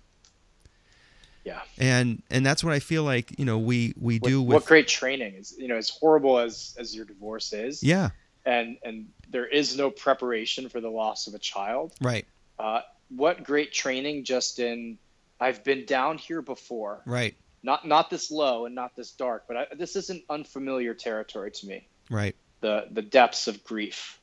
Yeah. 1.49 1.63
And 1.79 2.23
and 2.31 2.45
that's 2.45 2.63
what 2.63 2.75
I 2.75 2.79
feel 2.79 3.05
like 3.05 3.39
you 3.39 3.47
know 3.47 3.59
we 3.59 3.95
we 3.99 4.19
What, 4.19 4.29
do 4.29 4.43
with 4.43 4.55
what 4.55 4.65
great 4.67 4.87
training. 4.87 5.35
Is 5.35 5.55
you 5.59 5.67
know 5.67 5.77
as 5.77 5.89
horrible 5.89 6.39
as 6.39 6.77
as 6.79 6.95
your 6.95 7.07
divorce 7.07 7.55
is 7.55 7.83
yeah. 7.83 8.11
and 8.45 8.77
and 8.83 9.09
there 9.31 9.47
is 9.47 9.77
no 9.77 9.91
preparation 9.91 10.69
for 10.69 10.83
the 10.83 10.91
loss 10.91 11.27
of 11.27 11.35
a 11.35 11.39
child. 11.39 11.95
Right. 12.03 12.27
Uh, 12.59 12.83
what 13.09 13.45
great 13.45 13.73
training 13.73 14.25
just 14.25 14.59
in 14.59 14.99
i've 15.41 15.65
been 15.65 15.87
down 15.87 16.19
here 16.19 16.43
before. 16.43 17.01
Right. 17.07 17.35
Not 17.63 17.87
not 17.87 18.11
this 18.11 18.31
low 18.31 18.67
and 18.67 18.75
not 18.75 18.95
this 18.95 19.13
dark 19.13 19.45
but 19.49 19.57
I, 19.57 19.67
this 19.75 19.97
isn't 19.97 20.25
unfamiliar 20.29 20.93
territory 20.93 21.51
to 21.53 21.67
me. 21.67 21.89
Right. 22.11 22.37
The 22.61 22.89
the 22.91 23.03
depths 23.03 23.49
of 23.49 23.65
grief 23.65 24.21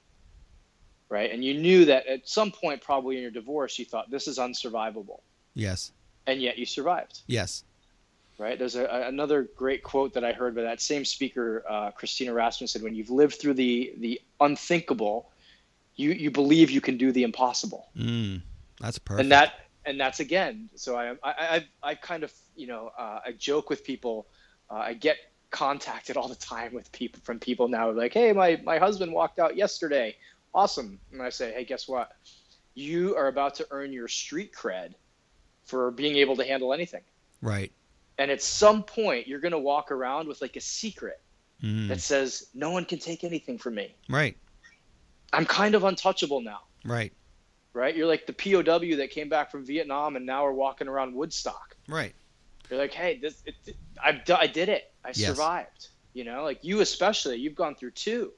right 1.15 1.31
and 1.31 1.43
you 1.43 1.53
knew 1.53 1.85
that 1.85 2.05
at 2.07 2.27
some 2.27 2.51
point 2.51 2.81
probably 2.81 3.15
in 3.17 3.21
your 3.21 3.31
divorce 3.41 3.79
you 3.79 3.85
thought 3.85 4.09
this 4.09 4.27
is 4.27 4.37
unsurvivable 4.37 5.21
yes 5.53 5.91
and 6.27 6.41
yet 6.41 6.57
you 6.57 6.65
survived 6.65 7.21
yes 7.27 7.63
right? 8.37 8.57
There's 8.57 8.75
a, 8.75 8.85
another 9.07 9.47
great 9.55 9.83
quote 9.83 10.13
that 10.13 10.23
I 10.23 10.33
heard 10.33 10.55
by 10.55 10.63
that 10.63 10.81
same 10.81 11.05
speaker, 11.05 11.63
uh, 11.69 11.91
Christina 11.91 12.33
Rasmussen. 12.33 12.67
Said, 12.67 12.83
When 12.83 12.95
you've 12.95 13.09
lived 13.09 13.35
through 13.39 13.55
the 13.55 13.93
the 13.97 14.21
unthinkable, 14.39 15.31
you 15.95 16.11
you 16.11 16.31
believe 16.31 16.71
you 16.71 16.81
can 16.81 16.97
do 16.97 17.11
the 17.11 17.23
impossible, 17.23 17.87
mm, 17.97 18.41
that's 18.79 18.99
perfect 18.99 19.21
and 19.21 19.31
that 19.31 19.53
and 19.85 19.99
that's 19.99 20.19
again. 20.19 20.69
So 20.75 20.95
I 20.95 21.11
I 21.23 21.33
I, 21.33 21.65
I 21.83 21.95
kind 21.95 22.23
of 22.23 22.33
you 22.55 22.67
know 22.67 22.91
uh, 22.97 23.19
I 23.25 23.31
joke 23.33 23.69
with 23.69 23.83
people. 23.83 24.27
Uh, 24.69 24.75
I 24.75 24.93
get 24.93 25.17
contacted 25.51 26.17
all 26.17 26.27
the 26.27 26.35
time 26.35 26.73
with 26.73 26.91
people 26.91 27.21
from 27.23 27.39
people 27.39 27.67
now 27.67 27.91
like, 27.91 28.13
hey, 28.13 28.33
my 28.33 28.59
my 28.63 28.77
husband 28.77 29.13
walked 29.13 29.39
out 29.39 29.55
yesterday, 29.55 30.15
awesome, 30.55 30.99
and 31.11 31.21
I 31.21 31.29
say, 31.29 31.53
hey, 31.53 31.65
guess 31.65 31.87
what? 31.87 32.09
You 32.73 33.15
are 33.15 33.27
about 33.27 33.55
to 33.55 33.67
earn 33.69 33.93
your 33.93 34.07
street 34.07 34.51
cred 34.53 34.93
for 35.65 35.91
being 35.91 36.15
able 36.17 36.35
to 36.37 36.43
handle 36.43 36.73
anything 36.73 37.01
right 37.41 37.71
and 38.17 38.31
at 38.31 38.41
some 38.41 38.83
point 38.83 39.27
you're 39.27 39.39
going 39.39 39.51
to 39.51 39.59
walk 39.59 39.91
around 39.91 40.27
with 40.27 40.41
like 40.41 40.55
a 40.55 40.61
secret 40.61 41.19
mm, 41.61 41.87
that 41.87 41.99
says 41.99 42.47
no 42.53 42.71
one 42.71 42.85
can 42.85 42.99
take 42.99 43.23
anything 43.23 43.57
from 43.57 43.75
me 43.75 43.95
right 44.09 44.37
i'm 45.33 45.45
kind 45.45 45.73
of 45.75 45.83
untouchable 45.83 46.41
now 46.41 46.59
right 46.85 47.11
right? 47.75 47.95
You're 47.95 48.07
like 48.07 48.25
the 48.25 48.33
POW 48.33 48.95
that 48.97 49.09
came 49.11 49.29
back 49.29 49.51
from 49.51 49.65
Vietnam 49.65 50.15
and 50.15 50.25
now 50.25 50.45
are 50.45 50.53
walking 50.53 50.87
around 50.87 51.13
Woodstock. 51.13 51.75
Right. 51.89 52.15
You're 52.69 52.79
like, 52.79 52.93
hey, 52.93 53.19
this, 53.21 53.43
it, 53.45 53.55
I, 54.01 54.21
I 54.39 54.47
did 54.47 54.69
it. 54.69 54.83
I 55.03 55.09
Yes. 55.09 55.27
survived. 55.27 55.89
You 56.13 56.23
know, 56.23 56.43
like 56.43 56.63
you 56.63 56.79
especially, 56.79 57.35
you've 57.37 57.55
gone 57.55 57.75
through 57.75 57.91
two. 57.91 58.31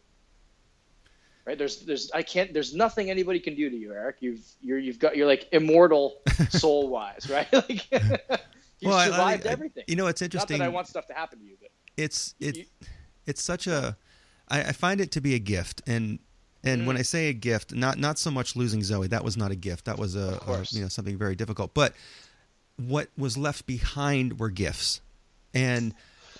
Right? 1.47 1.57
There's, 1.57 1.85
there's, 1.85 2.11
I 2.11 2.23
can't. 2.23 2.53
There's 2.53 2.75
nothing 2.75 3.09
anybody 3.09 3.39
can 3.39 3.55
do 3.55 3.69
to 3.69 3.75
you, 3.75 3.93
Eric. 3.93 4.17
You've, 4.19 4.41
you're, 4.61 4.79
you've 4.79 4.99
got, 4.99 5.15
you're 5.15 5.25
like 5.27 5.47
immortal 5.53 6.19
soul 6.49 6.89
wise, 6.89 7.29
right? 7.29 7.47
like, 7.53 7.89
you've 7.91 8.01
Well, 8.83 8.93
I- 8.95 9.05
I- 9.05 9.09
survived 9.09 9.47
I- 9.47 9.51
everything. 9.51 9.83
You 9.87 9.95
know, 9.95 10.07
it's 10.07 10.21
interesting. 10.21 10.57
Not 10.57 10.65
that 10.65 10.71
I 10.71 10.73
want 10.73 10.87
stuff 10.87 11.07
to 11.07 11.13
happen 11.13 11.39
to 11.39 11.45
you, 11.45 11.55
but 11.61 11.69
it's 11.95 12.35
it 12.41 12.57
you- 12.57 12.65
it's 13.25 13.41
such 13.41 13.65
a 13.65 13.95
I, 14.49 14.59
I 14.63 14.71
find 14.73 14.99
it 14.99 15.11
to 15.13 15.21
be 15.21 15.35
a 15.35 15.39
gift 15.39 15.81
and 15.87 16.19
and 16.65 16.79
Mm-hmm. 16.79 16.87
when 16.87 16.97
I 16.97 17.01
say 17.03 17.29
a 17.29 17.33
gift, 17.33 17.73
not 17.73 17.97
not 17.97 18.19
so 18.19 18.29
much 18.29 18.57
losing 18.57 18.83
Zoe, 18.83 19.07
that 19.07 19.23
was 19.23 19.37
not 19.37 19.51
a 19.51 19.55
gift. 19.55 19.85
That 19.85 19.97
was 19.97 20.15
a, 20.17 20.39
a 20.47 20.65
you 20.71 20.81
know 20.81 20.89
something 20.89 21.17
very 21.17 21.35
difficult. 21.35 21.73
But 21.73 21.93
what 22.75 23.07
was 23.17 23.37
left 23.37 23.65
behind 23.67 24.37
were 24.39 24.49
gifts, 24.49 24.99
and 25.53 25.93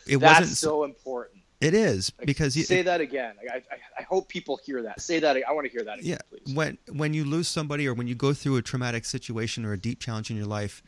it 0.06 0.18
that's 0.18 0.40
wasn't. 0.42 0.58
so 0.58 0.84
important. 0.84 1.37
It 1.60 1.74
is 1.74 2.12
because 2.26 2.56
you, 2.56 2.64
say 2.64 2.82
that 2.84 3.02
again. 3.02 3.34
I, 3.52 3.58
I, 3.58 3.62
I 4.00 4.04
hope 4.04 4.28
people 4.30 4.60
hear 4.64 4.84
that. 4.84 5.02
Say 5.02 5.20
that. 5.20 5.36
I 5.48 5.52
want 5.54 5.66
to 5.66 5.72
hear 5.72 5.84
that 5.84 6.00
again, 6.00 6.12
yeah 6.12 6.18
please. 6.44 6.54
when 6.56 6.78
when 6.92 7.14
you 7.14 7.26
lose 7.26 7.48
somebody 7.48 7.88
or 7.88 7.94
when 7.94 8.08
you 8.08 8.16
go 8.16 8.34
through 8.34 8.58
a 8.58 8.62
traumatic 8.62 9.06
situation 9.06 9.66
or 9.66 9.74
a 9.74 9.78
deep 9.80 10.00
challenge 10.00 10.30
in 10.30 10.38
your 10.38 10.46
life, 10.46 10.84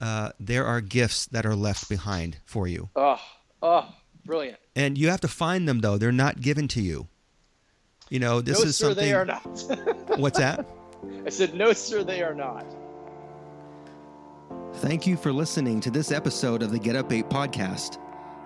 uh, 0.00 0.30
there 0.40 0.64
are 0.66 0.80
gifts 0.80 1.26
that 1.26 1.46
are 1.46 1.54
left 1.56 1.88
behind 1.88 2.38
for 2.44 2.66
you, 2.66 2.88
Oh, 2.96 3.20
oh, 3.62 3.88
brilliant. 4.24 4.58
and 4.74 4.98
you 4.98 5.08
have 5.08 5.20
to 5.20 5.28
find 5.28 5.68
them 5.68 5.80
though. 5.80 5.98
They're 5.98 6.12
not 6.12 6.40
given 6.40 6.66
to 6.68 6.80
you. 6.82 7.06
You 8.10 8.18
know, 8.20 8.40
this 8.40 8.58
no, 8.60 8.64
is 8.68 8.76
sir, 8.76 8.86
something. 8.86 9.04
they 9.04 9.12
are 9.12 9.24
not. 9.26 9.44
What's 10.18 10.38
that? 10.38 10.66
I 11.26 11.28
said, 11.30 11.54
no, 11.54 11.72
sir, 11.74 12.02
they 12.02 12.22
are 12.22 12.34
not. 12.34 12.64
Thank 14.76 15.06
you 15.06 15.16
for 15.16 15.32
listening 15.32 15.80
to 15.80 15.90
this 15.90 16.10
episode 16.10 16.62
of 16.62 16.70
the 16.70 16.78
Get 16.78 16.96
Up 16.96 17.12
8 17.12 17.28
podcast. 17.28 17.98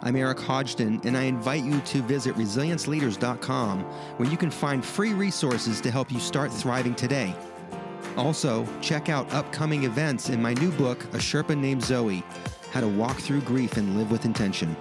I'm 0.05 0.17
Eric 0.17 0.38
Hodgdon, 0.38 1.05
and 1.05 1.17
I 1.17 1.23
invite 1.23 1.62
you 1.62 1.81
to 1.81 2.03
visit 2.03 2.35
resilienceleaders.com 2.35 3.83
where 4.17 4.29
you 4.29 4.37
can 4.37 4.51
find 4.51 4.85
free 4.85 5.12
resources 5.12 5.81
to 5.81 5.93
help 5.93 6.11
you 6.11 6.19
start 6.19 6.53
thriving 6.53 6.97
today. 6.97 7.37
Also, 8.17 8.67
check 8.81 9.09
out 9.09 9.33
upcoming 9.33 9.85
events 9.85 10.29
in 10.29 10.43
my 10.43 10.55
new 10.55 10.73
book, 10.73 11.05
A 11.15 11.19
Sherpa 11.19 11.57
Named 11.57 11.85
Zoe 11.85 12.25
How 12.73 12.81
to 12.81 12.88
Walk 12.88 13.17
Through 13.19 13.43
Grief 13.43 13.77
and 13.77 13.97
Live 13.97 14.11
with 14.11 14.25
Intention. 14.25 14.77